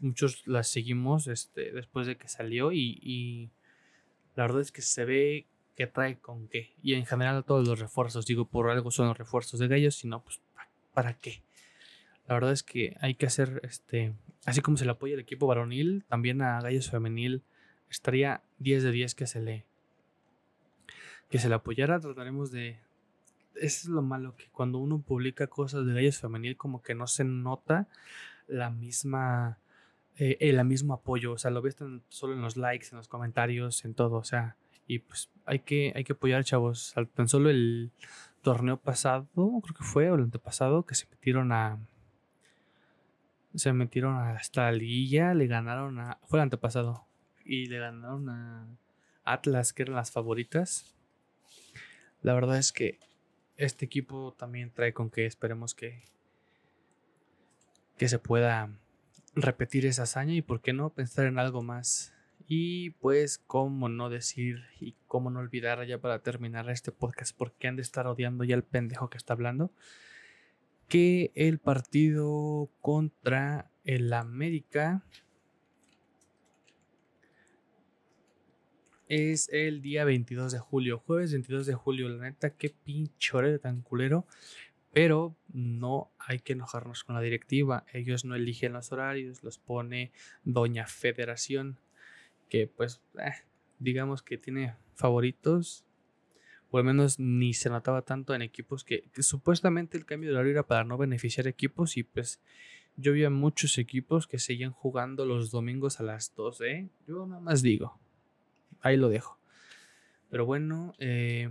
muchos 0.00 0.46
la 0.46 0.62
seguimos 0.62 1.26
este, 1.28 1.72
después 1.72 2.06
de 2.06 2.16
que 2.16 2.28
salió 2.28 2.72
y, 2.72 2.98
y 3.02 3.50
la 4.36 4.42
verdad 4.44 4.60
es 4.60 4.70
que 4.70 4.82
se 4.82 5.06
ve 5.06 5.46
qué 5.74 5.86
trae 5.86 6.18
con 6.18 6.48
qué. 6.48 6.74
Y 6.82 6.92
en 6.92 7.06
general 7.06 7.44
todos 7.44 7.66
los 7.66 7.80
refuerzos, 7.80 8.26
digo, 8.26 8.44
por 8.44 8.68
algo 8.68 8.90
son 8.90 9.08
los 9.08 9.16
refuerzos 9.16 9.58
de 9.58 9.68
gallos, 9.68 9.94
sino 9.94 10.22
pues 10.22 10.42
¿para 10.92 11.14
qué? 11.14 11.42
La 12.28 12.34
verdad 12.34 12.52
es 12.52 12.62
que 12.62 12.96
hay 13.00 13.14
que 13.14 13.26
hacer, 13.26 13.60
este, 13.64 14.14
así 14.44 14.60
como 14.60 14.76
se 14.76 14.84
le 14.84 14.92
apoya 14.92 15.14
el 15.14 15.20
equipo 15.20 15.46
varonil, 15.46 16.04
también 16.08 16.42
a 16.42 16.60
gallos 16.60 16.90
femenil 16.90 17.42
estaría 17.90 18.42
10 18.58 18.82
de 18.84 18.90
10 18.90 19.14
que 19.14 19.26
se 19.26 19.40
le, 19.40 19.64
que 21.28 21.38
se 21.38 21.48
le 21.48 21.54
apoyara. 21.54 22.00
Trataremos 22.00 22.50
de... 22.50 22.78
Eso 23.54 23.64
es 23.82 23.88
lo 23.88 24.02
malo, 24.02 24.34
que 24.36 24.46
cuando 24.50 24.78
uno 24.78 25.00
publica 25.00 25.46
cosas 25.46 25.84
de 25.86 25.92
gallos 25.92 26.18
femenil 26.18 26.56
como 26.56 26.82
que 26.82 26.94
no 26.94 27.06
se 27.06 27.24
nota 27.24 27.88
la 28.48 28.70
misma... 28.70 29.58
Eh, 30.18 30.36
el 30.40 30.62
mismo 30.66 30.92
apoyo, 30.92 31.32
o 31.32 31.38
sea, 31.38 31.50
lo 31.50 31.62
ves 31.62 31.76
solo 32.08 32.34
en 32.34 32.42
los 32.42 32.58
likes, 32.58 32.88
en 32.92 32.98
los 32.98 33.08
comentarios, 33.08 33.82
en 33.86 33.94
todo, 33.94 34.16
o 34.16 34.24
sea, 34.24 34.56
y 34.86 34.98
pues 34.98 35.30
hay 35.46 35.60
que, 35.60 35.92
hay 35.94 36.04
que 36.04 36.12
apoyar, 36.12 36.44
chavos. 36.44 36.94
Tan 37.14 37.28
solo 37.28 37.50
el 37.50 37.92
torneo 38.42 38.76
pasado, 38.76 39.26
creo 39.34 39.74
que 39.74 39.84
fue, 39.84 40.10
o 40.10 40.16
el 40.16 40.22
antepasado, 40.22 40.84
que 40.84 40.94
se 40.94 41.06
metieron 41.08 41.52
a. 41.52 41.78
Se 43.54 43.72
metieron 43.72 44.16
hasta 44.16 44.62
la 44.62 44.72
liguilla, 44.72 45.34
le 45.34 45.46
ganaron 45.46 45.98
a. 45.98 46.18
Fue 46.24 46.38
el 46.38 46.44
antepasado. 46.44 47.06
Y 47.44 47.66
le 47.66 47.78
ganaron 47.78 48.28
a 48.28 48.66
Atlas, 49.24 49.72
que 49.72 49.82
eran 49.82 49.96
las 49.96 50.10
favoritas. 50.10 50.94
La 52.22 52.34
verdad 52.34 52.58
es 52.58 52.72
que 52.72 52.98
este 53.56 53.84
equipo 53.84 54.34
también 54.38 54.70
trae 54.70 54.92
con 54.92 55.10
que 55.10 55.26
esperemos 55.26 55.74
que. 55.74 56.02
que 57.98 58.08
se 58.08 58.18
pueda 58.18 58.70
repetir 59.34 59.86
esa 59.86 60.02
hazaña 60.02 60.34
y 60.34 60.42
por 60.42 60.60
qué 60.60 60.72
no 60.72 60.90
pensar 60.90 61.26
en 61.26 61.38
algo 61.38 61.62
más 61.62 62.12
y 62.54 62.90
pues, 62.90 63.38
cómo 63.38 63.88
no 63.88 64.10
decir 64.10 64.64
y 64.80 64.94
cómo 65.06 65.30
no 65.30 65.40
olvidar 65.40 65.86
ya 65.86 65.98
para 65.98 66.18
terminar 66.18 66.68
este 66.68 66.92
podcast, 66.92 67.36
porque 67.36 67.68
han 67.68 67.76
de 67.76 67.82
estar 67.82 68.06
odiando 68.06 68.44
ya 68.44 68.54
el 68.54 68.62
pendejo 68.62 69.08
que 69.08 69.16
está 69.16 69.32
hablando, 69.32 69.70
que 70.92 71.32
el 71.34 71.58
partido 71.58 72.68
contra 72.82 73.70
el 73.82 74.12
América 74.12 75.02
es 79.08 79.48
el 79.54 79.80
día 79.80 80.04
22 80.04 80.52
de 80.52 80.58
julio, 80.58 80.98
jueves 80.98 81.32
22 81.32 81.64
de 81.64 81.72
julio. 81.72 82.10
La 82.10 82.24
neta, 82.24 82.50
qué 82.50 82.68
pinche 82.68 83.58
tan 83.58 83.80
culero. 83.80 84.26
Pero 84.92 85.34
no 85.48 86.12
hay 86.18 86.40
que 86.40 86.52
enojarnos 86.52 87.04
con 87.04 87.14
la 87.14 87.22
directiva. 87.22 87.86
Ellos 87.94 88.26
no 88.26 88.34
eligen 88.34 88.74
los 88.74 88.92
horarios, 88.92 89.42
los 89.42 89.56
pone 89.56 90.12
Doña 90.44 90.86
Federación 90.86 91.78
que 92.50 92.66
pues 92.66 93.00
eh, 93.18 93.32
digamos 93.78 94.22
que 94.22 94.36
tiene 94.36 94.76
favoritos, 94.94 95.86
o 96.72 96.78
al 96.78 96.84
menos 96.84 97.18
ni 97.18 97.52
se 97.52 97.68
notaba 97.68 98.00
tanto 98.00 98.34
en 98.34 98.40
equipos 98.40 98.82
que, 98.82 99.04
supuestamente 99.18 99.98
el 99.98 100.06
cambio 100.06 100.30
de 100.30 100.36
horario 100.36 100.52
era 100.52 100.66
para 100.66 100.84
no 100.84 100.96
beneficiar 100.96 101.46
equipos 101.46 101.96
y 101.98 102.02
pues 102.02 102.40
Yo 102.96 103.12
vi 103.12 103.24
a 103.24 103.30
muchos 103.30 103.78
equipos 103.78 104.26
que 104.26 104.38
seguían 104.38 104.72
jugando 104.72 105.24
los 105.24 105.50
domingos 105.50 106.00
a 106.00 106.02
las 106.02 106.34
12. 106.34 106.70
¿eh? 106.70 106.88
Yo 107.06 107.26
nada 107.26 107.40
más 107.40 107.62
digo. 107.62 107.98
Ahí 108.80 108.96
lo 108.96 109.08
dejo. 109.08 109.38
Pero 110.30 110.44
bueno, 110.46 110.94
eh, 110.98 111.50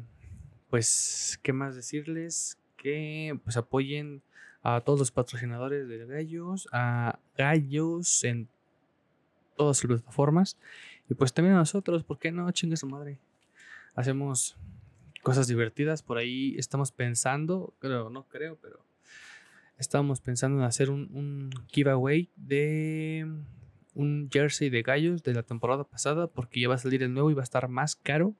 pues, 0.70 1.40
¿qué 1.42 1.54
más 1.54 1.76
decirles? 1.76 2.60
Que 2.78 3.40
pues 3.44 3.58
apoyen 3.58 4.22
a 4.64 4.82
todos 4.82 5.00
los 5.00 5.12
patrocinadores 5.12 5.88
de 5.88 6.06
Gallos, 6.06 6.68
a 6.72 7.20
Gallos 7.38 8.24
en 8.24 8.48
todas 9.56 9.84
las 9.84 9.88
plataformas. 9.88 10.58
Y 11.10 11.14
pues 11.14 11.34
también 11.34 11.56
a 11.56 11.60
nosotros, 11.60 12.04
¿por 12.04 12.18
qué 12.20 12.32
no? 12.32 12.52
Chingue 12.52 12.78
su 12.78 12.88
madre. 12.88 13.20
Hacemos 13.96 14.58
cosas 15.22 15.48
divertidas. 15.48 16.04
Por 16.04 16.18
ahí 16.18 16.56
estamos 16.58 16.92
pensando, 16.92 17.74
creo, 17.80 18.10
no 18.10 18.28
creo, 18.28 18.58
pero 18.62 18.86
estábamos 19.78 20.22
pensando 20.22 20.60
en 20.60 20.64
hacer 20.64 20.90
un, 20.90 21.50
giveaway 21.68 22.30
de 22.36 23.28
un 23.94 24.30
jersey 24.32 24.70
de 24.70 24.84
gallos 24.84 25.24
de 25.24 25.34
la 25.34 25.44
temporada 25.44 25.84
pasada 25.84 26.28
porque 26.28 26.62
ya 26.62 26.70
va 26.70 26.76
a 26.76 26.78
salir 26.78 27.04
el 27.04 27.14
nuevo 27.14 27.32
y 27.32 27.34
va 27.34 27.42
a 27.42 27.44
estar 27.44 27.68
más 27.68 27.96
caro. 27.96 28.36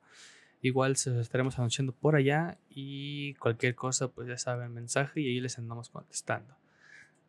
Igual 0.62 0.96
se 0.96 1.10
los 1.10 1.20
estaremos 1.20 1.58
anunciando 1.58 1.92
por 1.92 2.16
allá 2.16 2.60
y 2.70 3.34
cualquier 3.36 3.74
cosa 3.74 4.10
pues 4.10 4.28
ya 4.28 4.38
saben 4.38 4.74
mensaje 4.74 5.22
y 5.22 5.28
ahí 5.28 5.40
les 5.40 5.58
andamos 5.58 5.90
contestando. 5.90 6.56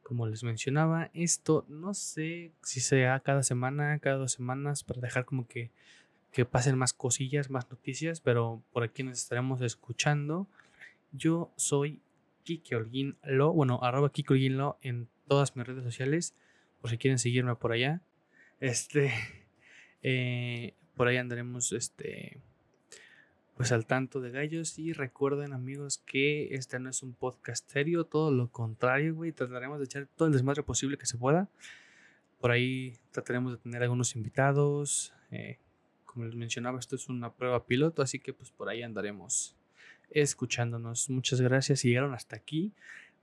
Como 0.03 0.27
les 0.27 0.45
mencionaba, 0.45 1.11
esto 1.15 1.65
no 1.69 1.95
sé 1.95 2.53
si 2.63 2.81
sea 2.81 3.19
cada 3.21 3.43
semana, 3.43 3.99
cada 4.01 4.17
dos 4.17 4.33
semanas 4.33 4.85
para 4.85 5.01
dejar 5.01 5.25
como 5.25 5.47
que, 5.47 5.71
que 6.33 6.47
pasen 6.47 6.79
más 6.79 6.95
cosillas, 6.95 7.51
más 7.51 7.71
noticias, 7.71 8.21
pero 8.21 8.63
por 8.73 8.83
aquí 8.83 9.03
nos 9.03 9.19
estaremos 9.19 9.61
escuchando. 9.61 10.49
Yo 11.13 11.53
soy 11.57 12.01
Kike 12.45 12.75
Holguín 12.75 13.19
Lo, 13.23 13.53
bueno, 13.53 13.79
arroba 13.83 14.11
Kike 14.11 14.33
Holguín 14.33 14.57
Lo 14.57 14.79
en 14.81 15.09
todas 15.29 15.55
mis 15.57 15.67
redes 15.67 15.85
sociales, 15.85 16.35
por 16.81 16.91
si 16.91 16.97
quieren 16.97 17.19
seguirme 17.19 17.55
por 17.55 17.73
allá. 17.73 18.01
Este, 18.61 19.13
eh, 20.03 20.75
por 20.97 21.07
ahí 21.07 21.19
andaremos, 21.19 21.71
este, 21.73 22.41
pues 23.55 23.71
al 23.71 23.85
tanto 23.85 24.23
de 24.23 24.31
gallos 24.31 24.79
y 24.79 24.95
recuerden 24.95 25.53
amigos 25.53 25.99
que 25.99 26.55
este 26.55 26.79
no 26.79 26.89
es 26.89 27.03
un 27.03 27.13
podcast 27.13 27.71
serio, 27.71 28.05
todo 28.05 28.31
lo 28.31 28.49
contrario, 28.49 29.15
güey, 29.15 29.33
trataremos 29.33 29.79
de 29.79 29.85
echar 29.85 30.09
todo 30.17 30.29
el 30.29 30.33
desmadre 30.33 30.63
posible 30.63 30.97
que 30.97 31.05
se 31.05 31.19
pueda. 31.19 31.51
Por 32.41 32.51
ahí 32.53 32.95
trataremos 33.11 33.53
de 33.53 33.59
tener 33.59 33.83
algunos 33.83 34.17
invitados. 34.17 35.13
Eh, 35.31 35.59
como 36.13 36.27
les 36.27 36.35
mencionaba, 36.35 36.79
esto 36.79 36.97
es 36.97 37.09
una 37.09 37.33
prueba 37.33 37.65
piloto, 37.65 38.03
así 38.03 38.19
que 38.19 38.33
pues 38.33 38.51
por 38.51 38.69
ahí 38.69 38.83
andaremos 38.83 39.57
escuchándonos. 40.11 41.09
Muchas 41.09 41.41
gracias 41.41 41.81
si 41.81 41.89
llegaron 41.89 42.13
hasta 42.15 42.37
aquí. 42.37 42.73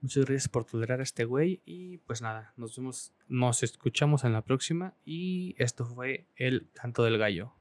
Muchas 0.01 0.25
gracias 0.25 0.47
por 0.47 0.65
tolerar 0.65 1.01
a 1.01 1.03
este 1.03 1.25
güey. 1.25 1.61
Y 1.65 1.97
pues 1.99 2.21
nada, 2.21 2.53
nos 2.57 2.75
vemos, 2.75 3.13
nos 3.27 3.63
escuchamos 3.63 4.23
en 4.23 4.33
la 4.33 4.41
próxima. 4.41 4.93
Y 5.05 5.55
esto 5.57 5.85
fue 5.85 6.25
el 6.35 6.67
canto 6.73 7.03
del 7.03 7.17
gallo. 7.17 7.53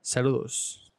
Saludos. 0.00 0.93